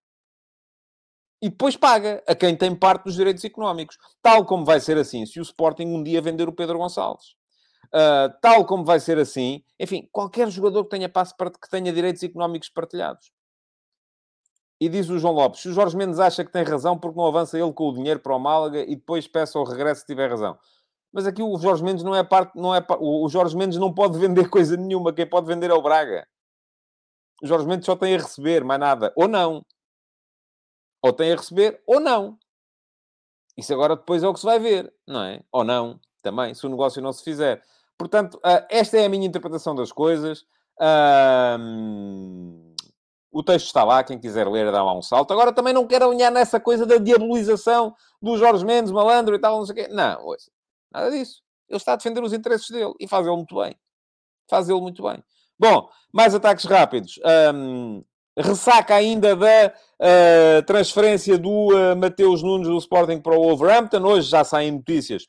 [1.42, 3.98] e depois paga a quem tem parte dos direitos económicos.
[4.22, 7.34] Tal como vai ser assim se o Sporting um dia vender o Pedro Gonçalves.
[7.86, 12.22] Uh, tal como vai ser assim, enfim, qualquer jogador que tenha passe que tenha direitos
[12.22, 13.32] económicos partilhados.
[14.80, 17.26] E diz o João Lopes: se o Jorge Mendes acha que tem razão porque não
[17.26, 20.30] avança ele com o dinheiro para o Málaga e depois peça o regresso se tiver
[20.30, 20.56] razão.
[21.12, 24.18] Mas aqui o Jorge Mendes não é parte, não é o Jorge Mendes não pode
[24.18, 26.26] vender coisa nenhuma, quem pode vender é o Braga.
[27.42, 29.12] O Jorge Mendes só tem a receber, mais nada.
[29.16, 29.64] Ou não.
[31.02, 32.38] Ou tem a receber, ou não.
[33.56, 35.42] Isso agora depois é o que se vai ver, não é?
[35.52, 37.62] Ou não, também, se o negócio não se fizer.
[37.98, 40.46] Portanto, uh, esta é a minha interpretação das coisas.
[43.30, 45.32] O texto está lá, quem quiser ler, dá lá um salto.
[45.32, 49.58] Agora também não quero alinhar nessa coisa da diabolização do Jorge Mendes, malandro e tal,
[49.58, 49.92] não sei o quê.
[49.92, 50.50] Não, ouça,
[50.92, 51.42] nada disso.
[51.68, 53.74] Ele está a defender os interesses dele e faz ele muito bem.
[54.48, 55.22] Faz ele muito bem.
[55.58, 57.18] Bom, mais ataques rápidos.
[57.54, 58.04] Um,
[58.36, 64.02] Ressaca ainda da uh, transferência do uh, Mateus Nunes do Sporting para o Wolverhampton.
[64.02, 65.26] Hoje já saem notícias.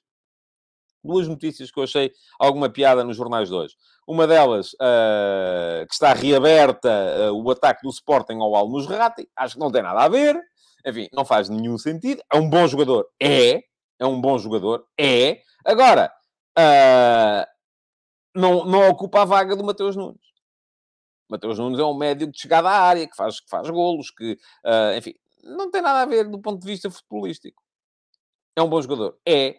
[1.03, 3.75] Duas notícias que eu achei alguma piada nos jornais de hoje.
[4.07, 9.27] Uma delas, uh, que está reaberta o ataque do Sporting ao Al Nusrati.
[9.35, 10.39] Acho que não tem nada a ver.
[10.85, 12.21] Enfim, não faz nenhum sentido.
[12.31, 13.05] É um bom jogador?
[13.21, 13.61] É.
[14.03, 14.85] É um bom jogador?
[14.99, 15.41] É.
[15.63, 16.11] Agora,
[18.35, 20.19] não, não ocupa a vaga do Mateus Nunes.
[21.29, 24.33] Mateus Nunes é um médio de chegada à área, que faz, que faz golos, que,
[24.65, 27.63] uh, enfim, não tem nada a ver do ponto de vista futebolístico.
[28.57, 29.17] É um bom jogador.
[29.25, 29.55] É.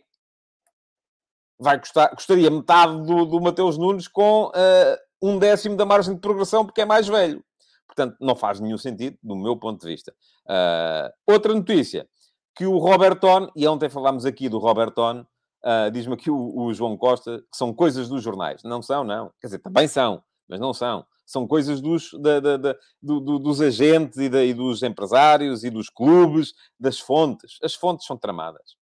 [1.58, 6.20] Vai custar, custaria metade do, do Mateus Nunes com uh, um décimo da margem de
[6.20, 7.42] progressão, porque é mais velho.
[7.86, 10.14] Portanto, não faz nenhum sentido, do meu ponto de vista.
[10.44, 12.06] Uh, outra notícia,
[12.54, 15.20] que o Roberton, e ontem falámos aqui do Roberton,
[15.64, 18.62] uh, diz-me aqui o, o, João Costa, que são coisas dos jornais.
[18.62, 19.32] Não são, não.
[19.40, 21.04] Quer dizer, também são, mas não são.
[21.26, 25.70] São coisas dos, da, da, da, do, do, dos agentes e, e, dos empresários e
[25.70, 27.58] dos clubes, das fontes.
[27.62, 28.76] As fontes são tramadas.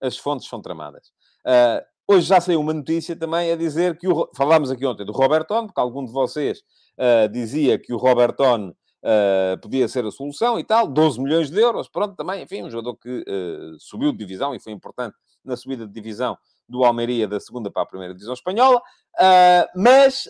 [0.00, 1.08] As fontes são tramadas.
[1.44, 4.30] Uh, hoje já saiu uma notícia também a dizer que o...
[4.36, 6.60] Falámos aqui ontem do Roberton, porque algum de vocês
[6.96, 8.72] uh, dizia que o Roberton
[9.02, 10.86] uh, podia ser a solução e tal.
[10.86, 14.60] 12 milhões de euros, pronto, também, enfim, um jogador que uh, subiu de divisão e
[14.60, 16.36] foi importante na subida de divisão
[16.68, 18.78] do Almeria da segunda para a primeira divisão espanhola.
[18.78, 20.24] Uh, mas...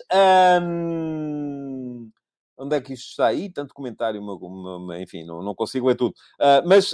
[0.61, 2.09] Um...
[2.61, 3.49] Onde é que isto está aí?
[3.49, 4.21] Tanto comentário,
[5.01, 6.13] enfim, não, não consigo ler tudo.
[6.65, 6.93] mas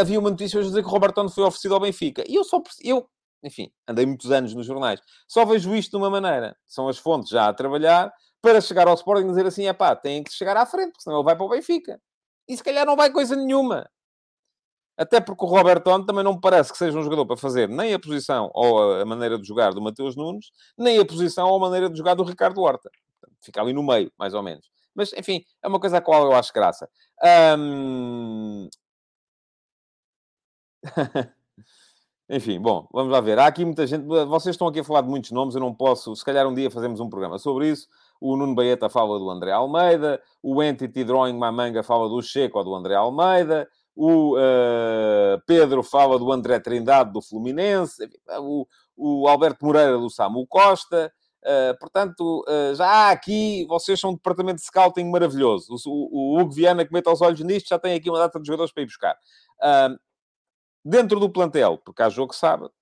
[0.00, 2.24] havia uma notícia hoje dizer que o Roberto foi oferecido ao Benfica.
[2.26, 2.62] E eu só...
[2.82, 3.06] Eu,
[3.42, 4.98] enfim, andei muitos anos nos jornais.
[5.28, 6.56] Só vejo isto de uma maneira.
[6.66, 8.10] São as fontes já a trabalhar
[8.44, 11.02] para chegar ao Sporting e dizer assim, é pá, tem que chegar à frente, porque
[11.02, 11.98] senão ele vai para o Benfica.
[12.46, 13.88] E se calhar não vai coisa nenhuma.
[14.98, 17.94] Até porque o Roberto também não me parece que seja um jogador para fazer nem
[17.94, 21.60] a posição ou a maneira de jogar do Mateus Nunes, nem a posição ou a
[21.60, 22.90] maneira de jogar do Ricardo Horta.
[23.40, 24.70] Fica ali no meio, mais ou menos.
[24.94, 26.88] Mas, enfim, é uma coisa a qual eu acho graça.
[32.28, 33.38] Enfim, bom, vamos lá ver.
[33.38, 34.04] Há aqui muita gente.
[34.06, 36.14] Vocês estão aqui a falar de muitos nomes, eu não posso.
[36.16, 37.86] Se calhar um dia fazemos um programa sobre isso.
[38.24, 40.18] O Nuno Baeta fala do André Almeida.
[40.42, 43.68] O Entity Drawing Mamanga fala do Checo ou do André Almeida.
[43.94, 48.08] O uh, Pedro fala do André Trindade do Fluminense.
[48.40, 51.12] O, o Alberto Moreira do Samu Costa.
[51.42, 55.74] Uh, portanto, uh, já aqui, vocês são um departamento de scouting maravilhoso.
[55.86, 58.40] O, o, o Hugo Viana, que mete os olhos nisto, já tem aqui uma data
[58.40, 59.18] de jogadores para ir buscar.
[60.82, 62.72] Dentro do plantel, porque há jogo sábado,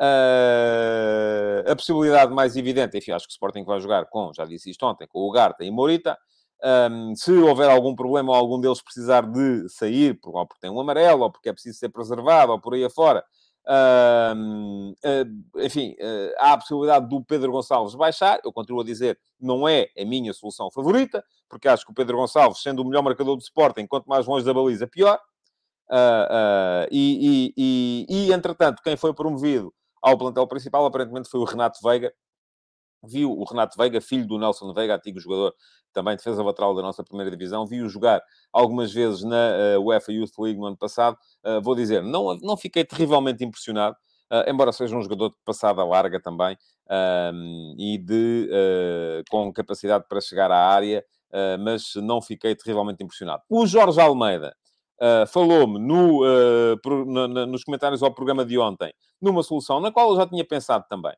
[0.00, 4.70] uh, a possibilidade mais evidente, enfim, acho que o Sporting vai jogar com, já disse
[4.70, 6.18] isto ontem, com o Garta e Morita.
[6.64, 10.80] Um, se houver algum problema ou algum deles precisar de sair, ou porque tem um
[10.80, 13.24] amarelo, ou porque é preciso ser preservado, ou por aí afora,
[14.36, 18.40] um, uh, enfim, uh, há a possibilidade do Pedro Gonçalves baixar.
[18.44, 22.16] Eu continuo a dizer, não é a minha solução favorita, porque acho que o Pedro
[22.16, 25.18] Gonçalves, sendo o melhor marcador do Sporting, quanto mais longe da baliza, pior.
[25.88, 31.44] Uh, e, e, e, e, entretanto, quem foi promovido ao plantel principal aparentemente foi o
[31.44, 32.12] Renato Veiga.
[33.04, 35.54] Viu o Renato Veiga, filho do Nelson Veiga, antigo jogador,
[35.92, 37.66] também defesa lateral da nossa primeira divisão.
[37.66, 41.16] Viu jogar algumas vezes na uh, UEFA Youth League no ano passado.
[41.62, 43.96] vou dizer, não, não fiquei terrivelmente impressionado,
[44.46, 46.56] embora seja um jogador de passada larga também
[47.76, 48.48] e de,
[49.28, 51.04] com capacidade para chegar à área,
[51.58, 53.42] mas não fiquei terrivelmente impressionado.
[53.50, 54.54] O Jorge Almeida
[55.02, 59.80] uh, falou-me no, uh, pro, na, na, nos comentários ao programa de ontem numa solução
[59.80, 61.14] na qual eu já tinha pensado também,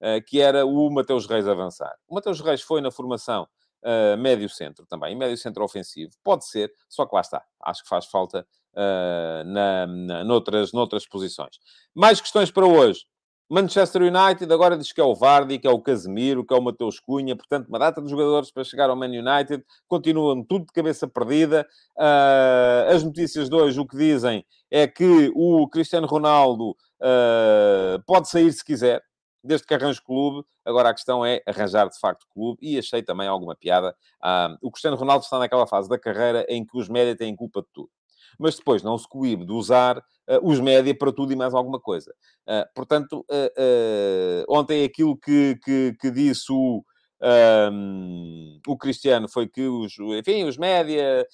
[0.00, 1.94] uh, que era o Mateus Reis avançar.
[2.08, 3.46] O Mateus Reis foi na formação
[4.18, 6.10] médio-centro também, médio-centro ofensivo.
[6.24, 7.44] Pode ser, só que lá está.
[7.62, 8.44] Acho que faz falta
[9.46, 11.60] na, na, noutras, noutras posições.
[11.94, 13.04] Mais questões para hoje.
[13.50, 16.62] Manchester United agora diz que é o Vardy, que é o Casemiro, que é o
[16.62, 20.72] Mateus Cunha, portanto, uma data de jogadores para chegar ao Man United, continuam tudo de
[20.72, 21.66] cabeça perdida.
[21.96, 28.28] Uh, as notícias de hoje, o que dizem é que o Cristiano Ronaldo uh, pode
[28.28, 29.02] sair se quiser,
[29.42, 30.46] desde que arranje clube.
[30.62, 33.96] Agora a questão é arranjar de facto clube e achei também alguma piada.
[34.22, 37.62] Uh, o Cristiano Ronaldo está naquela fase da carreira em que os média têm culpa
[37.62, 37.88] de tudo
[38.38, 40.02] mas depois não se coíbe de usar uh,
[40.42, 42.12] os média para tudo e mais alguma coisa.
[42.46, 46.84] Uh, portanto, uh, ontem aquilo que, que, que disse o,
[47.72, 51.26] um, o Cristiano foi que os, enfim, os média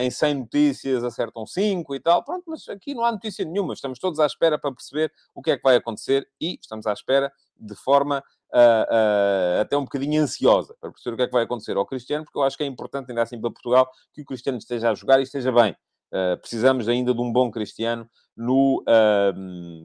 [0.00, 2.24] em 100 notícias acertam 5 e tal.
[2.24, 3.74] Pronto, mas aqui não há notícia nenhuma.
[3.74, 6.92] Estamos todos à espera para perceber o que é que vai acontecer e estamos à
[6.92, 11.32] espera de forma Uh, uh, até um bocadinho ansiosa para perceber o que é que
[11.32, 14.22] vai acontecer ao Cristiano, porque eu acho que é importante, ainda assim, para Portugal, que
[14.22, 15.76] o Cristiano esteja a jogar e esteja bem.
[16.12, 19.32] Uh, precisamos ainda de um bom Cristiano no, uh,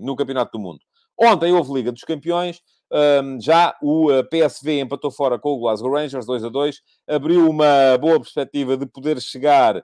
[0.03, 0.79] no Campeonato do Mundo.
[1.19, 2.61] Ontem houve Liga dos Campeões,
[2.93, 7.49] um, já o uh, PSV empatou fora com o Glasgow Rangers, 2 a 2, abriu
[7.49, 9.83] uma boa perspectiva de poder chegar uh,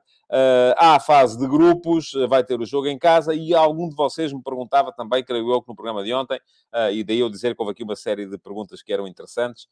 [0.78, 4.43] à fase de grupos, vai ter o jogo em casa, e algum de vocês me
[4.43, 6.39] perguntava também, creio eu, que no programa de ontem,
[6.71, 9.67] uh, e daí eu dizer que houve aqui uma série de perguntas que eram interessantes,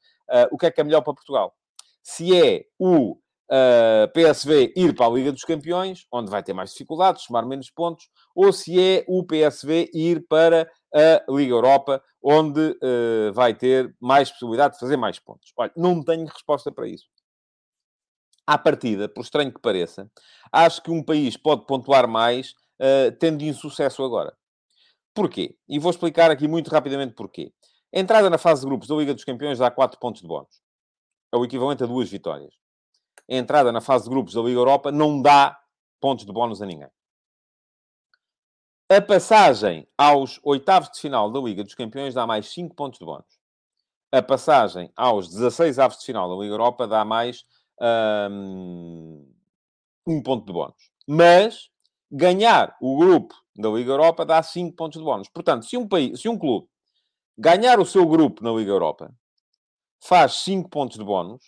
[0.51, 1.53] o que é que é melhor para Portugal?
[2.01, 3.17] Se é o
[3.51, 7.69] uh, PSV ir para a Liga dos Campeões, onde vai ter mais dificuldades, somar menos
[7.69, 13.95] pontos, ou se é o PSV ir para a Liga Europa, onde uh, vai ter
[13.99, 15.51] mais possibilidade de fazer mais pontos.
[15.57, 17.05] Olha, não tenho resposta para isso.
[18.45, 20.09] À partida, por estranho que pareça,
[20.51, 24.35] acho que um país pode pontuar mais uh, tendo insucesso agora.
[25.13, 25.55] Porquê?
[25.67, 27.51] E vou explicar aqui muito rapidamente porquê.
[27.93, 30.61] A entrada na fase de grupos da Liga dos Campeões dá 4 pontos de bónus.
[31.33, 32.53] É o equivalente a duas vitórias
[33.29, 35.57] a entrada na fase de grupos da Liga Europa não dá
[35.99, 36.89] pontos de bónus a ninguém.
[38.89, 43.05] A passagem aos oitavos de final da Liga dos Campeões dá mais 5 pontos de
[43.05, 43.37] bónus.
[44.11, 47.43] A passagem aos 16 avos de final da Liga Europa dá mais
[48.31, 49.29] um,
[50.07, 50.91] um ponto de bónus.
[51.05, 51.69] Mas
[52.09, 55.27] ganhar o grupo da Liga Europa dá 5 pontos de bónus.
[55.27, 56.67] Portanto, se um, país, se um clube
[57.37, 59.13] ganhar o seu grupo na Liga Europa,
[59.99, 61.43] faz 5 pontos de bónus,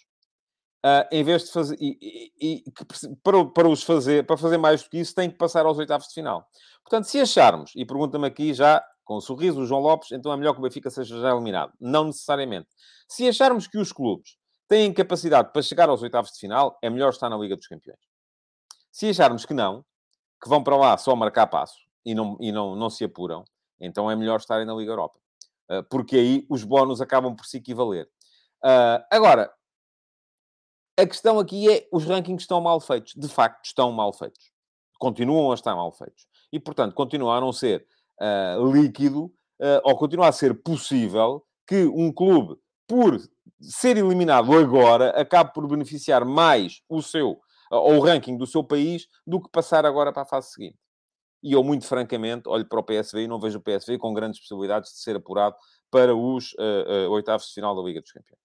[0.85, 4.81] Uh, em vez de fazer e, e, e para, para os fazer para fazer mais
[4.81, 6.47] do que isso tem que passar aos oitavos de final.
[6.83, 10.37] Portanto se acharmos e pergunta-me aqui já com um sorriso o João Lopes então é
[10.37, 11.73] melhor que o Benfica seja já eliminado.
[11.81, 12.69] Não necessariamente.
[13.09, 14.37] Se acharmos que os clubes
[14.69, 17.99] têm capacidade para chegar aos oitavos de final é melhor estar na Liga dos Campeões.
[18.89, 19.83] Se acharmos que não
[20.41, 21.75] que vão para lá só marcar passo
[22.05, 23.43] e não e não não se apuram
[23.81, 25.19] então é melhor estarem na Liga Europa.
[25.69, 28.09] Uh, porque aí os bónus acabam por se equivaler.
[28.63, 29.51] Uh, agora
[30.99, 33.13] a questão aqui é, os rankings estão mal feitos.
[33.15, 34.51] De facto, estão mal feitos.
[34.99, 36.27] Continuam a estar mal feitos.
[36.51, 37.85] E, portanto, continuam a não ser
[38.21, 43.17] uh, líquido, uh, ou continua a ser possível que um clube, por
[43.61, 48.63] ser eliminado agora, acabe por beneficiar mais o seu, uh, ou o ranking do seu
[48.63, 50.77] país, do que passar agora para a fase seguinte.
[51.41, 54.41] E eu, muito francamente, olho para o PSV e não vejo o PSV com grandes
[54.41, 55.55] possibilidades de ser apurado
[55.89, 56.53] para os
[57.09, 58.43] oitavos de final da Liga dos Campeões.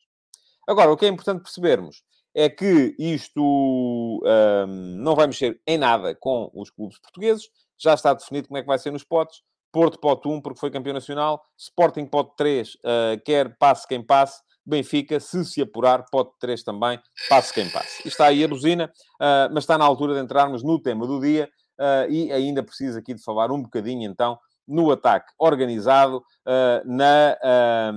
[0.68, 4.66] Agora, o que é importante percebermos é que isto um,
[4.98, 7.48] não vai mexer em nada com os clubes portugueses.
[7.78, 9.42] Já está definido como é que vai ser nos potes.
[9.72, 11.42] Porto pote 1, porque foi campeão nacional.
[11.56, 12.78] Sporting pote 3, uh,
[13.24, 14.42] quer passe quem passe.
[14.66, 18.06] Benfica, se se apurar, pote 3 também, passe quem passe.
[18.08, 21.50] Está aí a buzina, uh, mas está na altura de entrarmos no tema do dia
[21.78, 27.92] uh, e ainda preciso aqui de falar um bocadinho, então, no ataque organizado uh, na,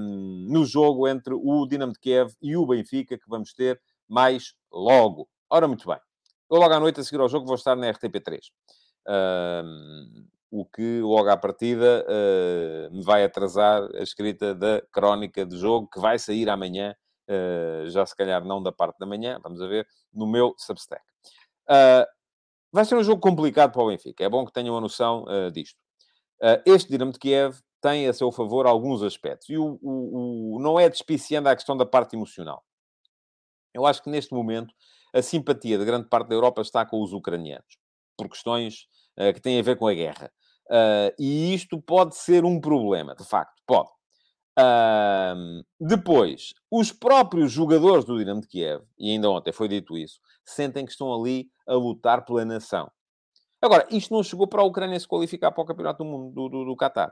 [0.49, 5.27] no jogo entre o Dinamo de Kiev e o Benfica, que vamos ter mais logo.
[5.49, 5.99] Ora, muito bem.
[6.49, 8.39] Eu logo à noite, a seguir ao jogo, vou estar na RTP3.
[9.07, 15.57] Uh, o que, logo à partida, uh, me vai atrasar a escrita da crónica de
[15.57, 16.95] jogo, que vai sair amanhã,
[17.29, 21.03] uh, já se calhar não da parte da manhã, vamos a ver, no meu Substack.
[21.67, 22.07] Ah,
[22.71, 24.23] vai ser um jogo complicado para o Benfica.
[24.23, 25.77] É bom que tenham a noção ah, disto.
[26.65, 29.49] este Dinamo de Kiev tem a seu favor alguns aspectos.
[29.49, 32.63] E o, o, o, não é despiciando a questão da parte emocional.
[33.73, 34.73] Eu acho que neste momento
[35.13, 37.77] a simpatia de grande parte da Europa está com os ucranianos,
[38.17, 38.87] por questões
[39.19, 40.31] uh, que têm a ver com a guerra.
[40.69, 43.89] Uh, e isto pode ser um problema, de facto, pode.
[44.59, 50.19] Uh, depois, os próprios jogadores do Dinamo de Kiev, e ainda ontem foi dito isso,
[50.43, 52.91] sentem que estão ali a lutar pela nação.
[53.61, 56.49] Agora, isto não chegou para a Ucrânia se qualificar para o Campeonato do Mundo do,
[56.49, 57.11] do, do Qatar.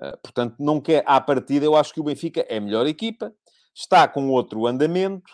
[0.00, 3.32] Uh, portanto, não quer, à partida, eu acho que o Benfica é melhor equipa,
[3.74, 5.30] está com outro andamento,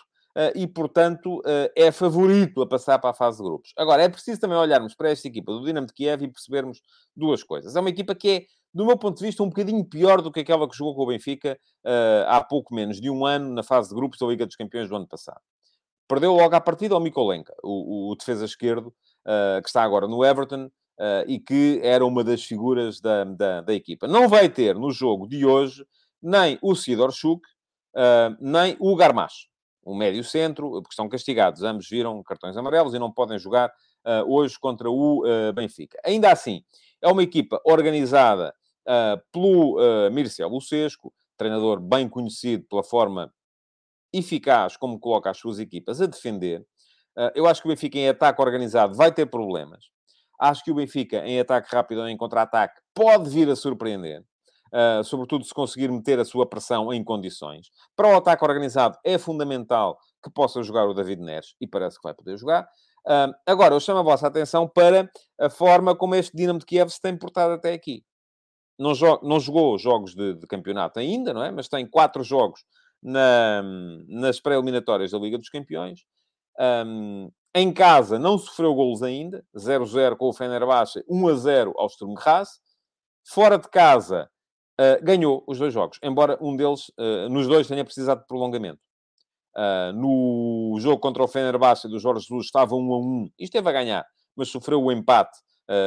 [0.55, 3.73] e, portanto, uh, é favorito a passar para a fase de grupos.
[3.77, 6.81] Agora, é preciso também olharmos para esta equipa do Dinamo de Kiev e percebermos
[7.15, 7.75] duas coisas.
[7.75, 10.39] É uma equipa que é, do meu ponto de vista, um bocadinho pior do que
[10.39, 13.89] aquela que jogou com o Benfica uh, há pouco menos de um ano na fase
[13.89, 15.41] de grupos da Liga dos Campeões do ano passado.
[16.07, 18.93] Perdeu logo à partida ao Mikolenka, o, o, defesa esquerdo,
[19.61, 20.69] que está agora no Everton,
[20.99, 24.07] Uh, e que era uma das figuras da, da, da, equipa.
[24.07, 25.83] Não vai ter no jogo de hoje
[26.21, 27.41] nem o Sidor Chuk,
[27.95, 29.50] uh, nem o Garmacho
[29.85, 31.63] um médio centro, porque estão castigados.
[31.63, 33.69] Ambos viram cartões amarelos e não podem jogar
[34.05, 35.99] uh, hoje contra o uh, Benfica.
[36.05, 36.63] Ainda assim,
[37.01, 38.53] é uma equipa organizada
[38.87, 43.33] uh, pelo uh, Mircea Lucesco, treinador bem conhecido pela forma
[44.13, 46.65] eficaz como coloca as suas equipas a defender.
[47.33, 49.85] eu acho que o Benfica em ataque organizado vai ter problemas.
[50.37, 54.21] Acho que o Benfica em ataque rápido ou em contra-ataque pode vir a surpreender
[54.73, 57.69] uh, sobretudo se conseguir meter a sua pressão em condições.
[57.95, 62.03] Para o ataque organizado é fundamental que possa jogar o David Neres, e parece que
[62.03, 62.67] vai poder jogar.
[63.05, 65.09] Uh, agora, eu chamo a vossa atenção para
[65.39, 68.03] a forma como este Dinamo de Kiev se tem portado até aqui.
[68.77, 71.51] Não, não jogou jogos de, de, campeonato ainda, não é?
[71.51, 72.63] Mas tem quatro jogos
[73.01, 73.63] na,
[74.07, 76.01] nas pré-eliminatórias da Liga dos Campeões.
[76.59, 79.43] Um, em casa não sofreu golos ainda.
[79.55, 82.59] 0-0 com o Fenerbahçe, 1-0 ao Sturm Graz.
[83.27, 84.29] Fora de casa,
[84.81, 88.79] uh, ganhou os dois jogos, embora um deles, uh, nos dois, tenha precisado de prolongamento.
[89.55, 93.69] Uh, no jogo contra o Fenerbahçe do Jorge Jesus estava 1 a 1, e esteve
[93.69, 94.05] a ganhar,
[94.35, 95.37] mas sofreu o empate,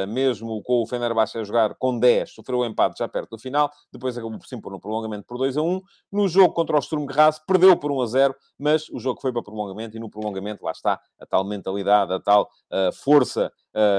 [0.07, 3.69] mesmo com o Fenerbahçe a jogar com 10, sofreu o empate já perto do final,
[3.93, 5.79] depois acabou por por um prolongamento por 2 a 1.
[6.11, 9.31] No jogo contra o Sturm Graz, perdeu por 1 a 0, mas o jogo foi
[9.31, 12.49] para prolongamento, e no prolongamento lá está a tal mentalidade, a tal
[13.03, 13.51] força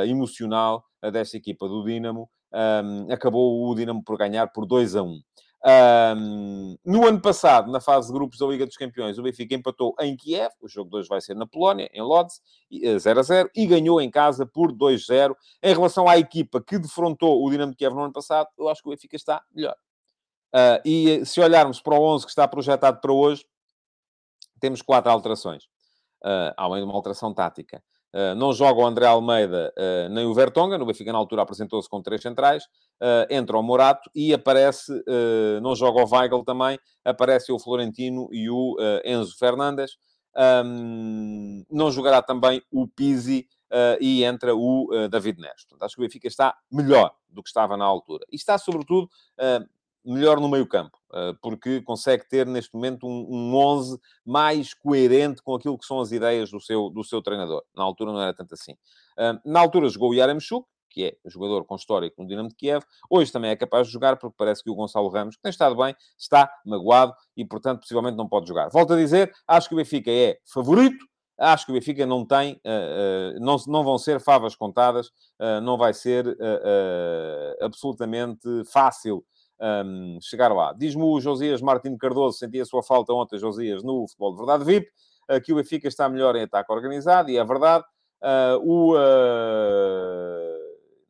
[0.09, 0.83] emocional
[1.13, 5.21] desta equipa do Dinamo, um, acabou o Dinamo por ganhar por 2 a 1.
[5.69, 9.97] Um, no ano passado, na fase de grupos da Liga dos Campeões, o Benfica empatou
[10.01, 12.41] em Kiev, o jogo 2 vai ser na Polónia, em Lodz,
[12.99, 15.35] 0 a 0, e ganhou em casa por 2-0.
[15.63, 18.81] Em relação à equipa que defrontou o Dinamo de Kiev no ano passado, eu acho
[18.81, 19.75] que o Benfica está melhor.
[20.55, 23.45] Uh, e se olharmos para o 11 que está projetado para hoje,
[24.61, 25.65] temos quatro alterações,
[26.25, 27.83] uh, além de uma alteração tática.
[28.17, 31.87] Uh, não joga o André Almeida uh, nem o Vertonga, no Benfica na altura apresentou-se
[31.87, 34.91] com três centrais, uh, entra o Morato e aparece,
[35.61, 39.99] não joga o Weigl também, aparece o Florentino e o Enzo Fernandes.
[41.71, 43.47] Não jogará também o Pizzi
[44.01, 45.65] e entra o David Neres.
[45.65, 48.25] Portanto, acho que o Benfica está melhor do que estava na altura.
[48.33, 49.11] E está, sobretudo,
[50.05, 50.96] melhor no meio-campo,
[51.41, 56.13] porque consegue ter neste momento um, um 11 mais coerente com aquilo que são as
[56.13, 57.63] ideias do seu, do seu treinador.
[57.75, 58.75] Na altura não era tanto assim.
[59.45, 63.31] Na altura jogou o Yaremchuk, que é jogador com histórico no Dinamo de Kiev, hoje
[63.31, 65.95] também é capaz de jogar, porque parece que o Gonçalo Ramos, que tem estado bem,
[66.19, 68.71] está magoado e, portanto, possivelmente não pode jogar.
[68.71, 71.05] Volto a dizer, acho que o Benfica é favorito,
[71.39, 75.61] Acho que o Benfica não tem, uh, uh, não, não vão ser favas contadas, uh,
[75.63, 76.25] não vai ser
[77.61, 79.23] absolutamente fácil
[79.61, 80.73] um, chegar lá.
[80.73, 84.65] Diz-me o Josias Martins Cardoso, sentia a sua falta ontem, Josias, no futebol de verdade
[84.65, 84.89] VIP,
[85.45, 87.85] que o Benfica está melhor em ataque organizado, e é verdade.
[88.63, 88.95] o,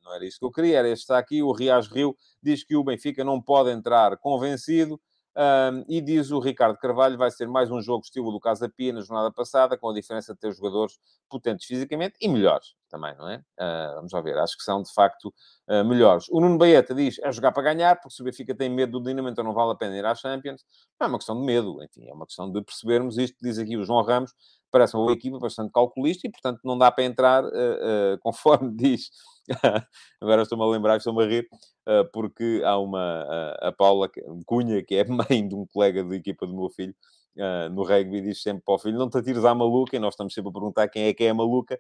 [0.05, 2.77] não era isso que eu queria, era este está aqui, o Rias Rio, diz que
[2.77, 5.01] o Benfica não pode entrar convencido,
[5.37, 8.93] um, e diz o Ricardo Carvalho, vai ser mais um jogo estilo do Casa Pia
[8.93, 13.29] na jornada passada, com a diferença de ter jogadores potentes fisicamente e melhores também, não
[13.29, 13.37] é?
[13.61, 15.27] Uh, vamos lá ver, acho que são de facto
[15.69, 16.27] uh, melhores.
[16.31, 19.07] O Nuno Baeta diz, é jogar para ganhar, porque se o Benfica tem medo do
[19.07, 20.65] Dinamo, então não vale a pena ir à Champions.
[20.99, 23.77] Não é uma questão de medo, enfim, é uma questão de percebermos isto, diz aqui
[23.77, 24.33] o João Ramos,
[24.77, 29.11] parece uma boa equipa, bastante calculista, e portanto não dá para entrar, uh, conforme diz
[30.21, 31.49] Agora estou-me a lembrar, estou-me a rir,
[31.89, 34.11] uh, porque há uma, uh, a Paula
[34.45, 36.95] Cunha, que é mãe de um colega de equipa do meu filho,
[37.37, 40.15] uh, no rugby, diz sempre para o filho, não te atires à maluca, e nós
[40.15, 41.79] estamos sempre a perguntar quem é que é a maluca,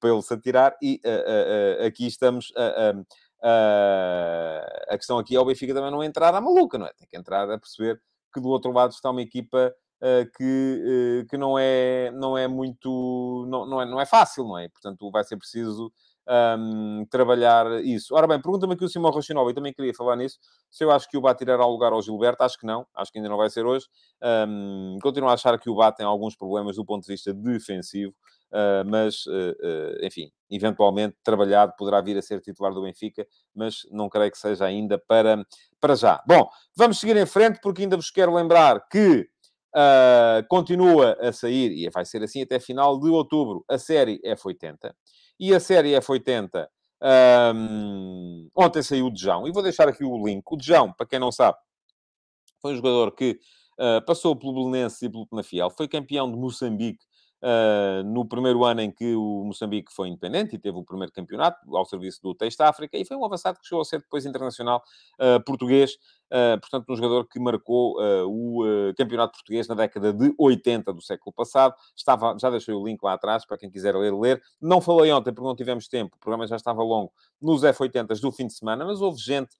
[0.00, 1.00] para ele se atirar, e
[1.84, 2.52] aqui estamos...
[4.90, 6.92] a questão aqui é o Benfica também não entrar à maluca, não é?
[6.92, 8.00] Tem que entrar a perceber
[8.32, 9.87] que do outro lado está uma equipa Uh,
[10.36, 13.46] que, uh, que não, é, não é muito.
[13.48, 14.68] Não, não, é, não é fácil, não é?
[14.68, 15.92] Portanto, vai ser preciso
[16.28, 18.14] um, trabalhar isso.
[18.14, 20.38] Ora bem, pergunta-me aqui o Simão Rochinova, e também queria falar nisso,
[20.70, 23.10] se eu acho que o Bá tirará o lugar ao Gilberto, acho que não, acho
[23.10, 23.86] que ainda não vai ser hoje.
[24.22, 28.12] Um, continuo a achar que o Bá tem alguns problemas do ponto de vista defensivo,
[28.52, 33.86] uh, mas, uh, uh, enfim, eventualmente trabalhado poderá vir a ser titular do Benfica, mas
[33.90, 35.44] não creio que seja ainda para,
[35.80, 36.22] para já.
[36.26, 39.26] Bom, vamos seguir em frente, porque ainda vos quero lembrar que
[39.76, 44.92] Uh, continua a sair, e vai ser assim até final de outubro, a série F80.
[45.38, 46.66] E a série F80,
[47.54, 49.46] um, ontem saiu o Dejão.
[49.46, 50.42] E vou deixar aqui o link.
[50.50, 51.56] O Dejão, para quem não sabe,
[52.60, 53.38] foi um jogador que
[53.78, 55.70] uh, passou pelo Belenenses e pelo Penafiel.
[55.70, 57.04] Foi campeão de Moçambique
[57.40, 61.76] Uh, no primeiro ano em que o Moçambique foi independente e teve o primeiro campeonato
[61.76, 64.82] ao serviço do Texto África, e foi um avançado que chegou a ser depois internacional
[65.20, 65.92] uh, português,
[66.32, 68.64] uh, portanto, um jogador que marcou o
[68.96, 71.74] campeonato português na década de 80 do século passado.
[71.96, 74.42] Estava, já deixei o link lá atrás para quem quiser ler, ler.
[74.60, 78.32] Não falei ontem porque não tivemos tempo, o programa já estava longo nos F80 do
[78.32, 79.56] fim de semana, mas houve gente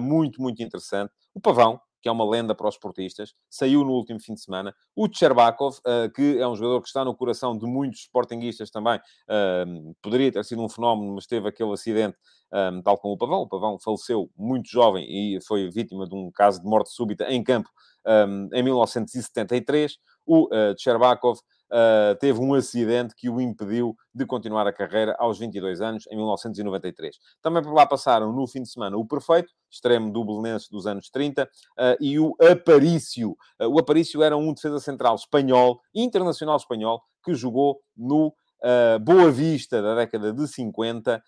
[0.00, 1.12] muito, muito interessante.
[1.32, 4.74] O Pavão, que é uma lenda para os esportistas, saiu no último fim de semana.
[4.94, 8.98] O Tcherbakov, uh, que é um jogador que está no coração de muitos sportinguistas também,
[8.98, 12.16] uh, poderia ter sido um fenómeno, mas teve aquele acidente,
[12.52, 13.42] um, eh, tal como o Pavão.
[13.42, 17.42] O Pavão faleceu muito jovem e foi vítima de um caso de morte súbita em
[17.44, 17.68] campo
[18.06, 19.96] um, em 1973.
[20.26, 21.38] O uh, Tcherbakov
[21.70, 26.16] uh, teve um acidente que o impediu de continuar a carreira aos 22 anos, em
[26.16, 27.16] 1993.
[27.40, 31.08] Também por lá passaram, no fim de semana, o Perfeito, extremo do Belenenses dos anos
[31.10, 31.46] 30, uh,
[31.78, 33.30] ah, e o Aparício.
[33.60, 39.30] Uh, o Aparício era um defesa central espanhol, internacional espanhol, que jogou no uh, Boa
[39.30, 41.22] Vista da década de 50,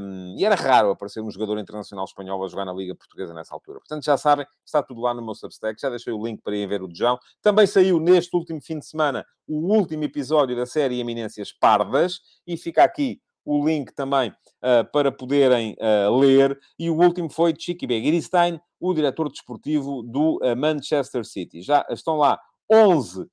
[0.00, 3.54] um, e era raro aparecer um jogador internacional espanhol a jogar na Liga Portuguesa nessa
[3.54, 3.78] altura.
[3.78, 6.66] Portanto, já sabem, está tudo lá no meu Substack, já deixei o link para ir
[6.66, 7.18] ver o João.
[7.42, 12.56] Também saiu neste último fim de semana o último episódio da série Eminências Pardas, e
[12.56, 16.58] fica aqui o link também uh, para poderem uh, ler.
[16.78, 21.60] E o último foi Chiqui Begiristain, o diretor desportivo do uh, Manchester City.
[21.62, 23.26] Já estão lá 11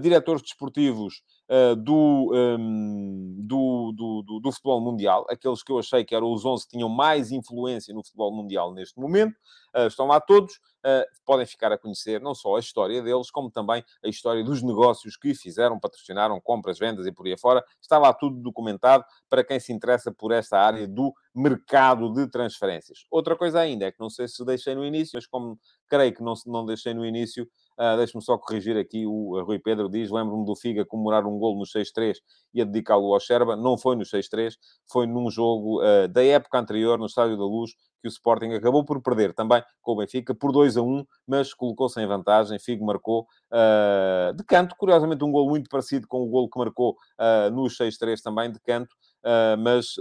[0.00, 6.04] diretores desportivos uh, do, um, do, do, do, do, futebol mundial, aqueles que eu achei
[6.04, 9.34] que eram os 11 que tinham mais influência no futebol mundial neste momento,
[9.74, 10.54] uh, estão lá todos.
[10.84, 14.62] Uh, podem ficar a conhecer não só a história deles, como também a história dos
[14.62, 17.64] negócios que fizeram, patrocinaram, compras, vendas e por aí afora.
[17.80, 23.06] Está lá tudo documentado para quem se interessa por esta área do mercado de transferências.
[23.10, 26.22] Outra coisa ainda é que não sei se deixei no início, mas como creio que
[26.22, 30.44] não, não deixei no início, Uh, Deixe-me só corrigir aqui, o Rui Pedro diz, lembro-me
[30.44, 32.16] do Figa comemorar um golo no 6-3
[32.52, 33.56] e a dedicá-lo ao Sherba.
[33.56, 34.54] Não foi no 6-3,
[34.90, 38.84] foi num jogo uh, da época anterior, no Estádio da Luz, que o Sporting acabou
[38.84, 42.58] por perder também com o Benfica por 2 a 1, mas colocou-se em vantagem.
[42.58, 46.92] Figo marcou uh, de canto, curiosamente um gol muito parecido com o gol que marcou
[47.18, 48.94] uh, no 6-3 também de canto,
[49.24, 49.94] uh, mas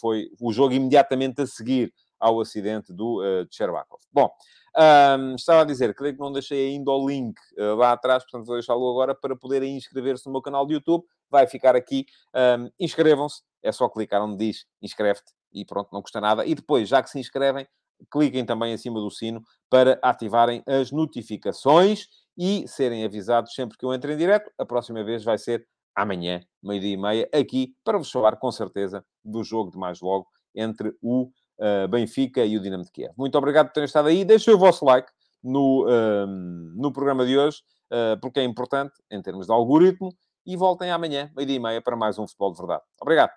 [0.00, 4.00] foi o jogo imediatamente a seguir ao acidente do uh, Cherbakov.
[4.12, 4.30] Bom,
[4.76, 8.46] um, estava a dizer, creio que não deixei ainda o link uh, lá atrás, portanto
[8.46, 11.04] vou deixá-lo agora para poderem inscrever-se no meu canal de YouTube.
[11.30, 12.06] Vai ficar aqui.
[12.34, 16.46] Um, inscrevam-se, é só clicar onde diz inscreve-te e pronto, não custa nada.
[16.46, 17.66] E depois, já que se inscrevem,
[18.10, 22.06] cliquem também acima do sino para ativarem as notificações
[22.36, 24.50] e serem avisados sempre que eu entre em direto.
[24.58, 29.04] A próxima vez vai ser amanhã, meio-dia e meia, aqui, para vos falar com certeza
[29.22, 31.30] do jogo de mais logo entre o
[31.62, 33.12] uh, Benfica e o Dinamo de Kiev.
[33.16, 34.24] Muito obrigado por terem estado aí.
[34.24, 35.08] Deixem o vosso like
[35.42, 37.58] no, uh, no programa de hoje,
[37.92, 40.12] uh, porque é importante em termos de algoritmo.
[40.44, 42.82] E voltem amanhã, meio-dia e meia, para mais um Futebol de Verdade.
[43.00, 43.30] Obrigado.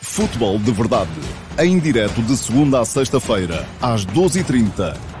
[0.00, 1.10] Futebol de Verdade,
[1.58, 5.15] em direto de segunda a sexta-feira, às 12h30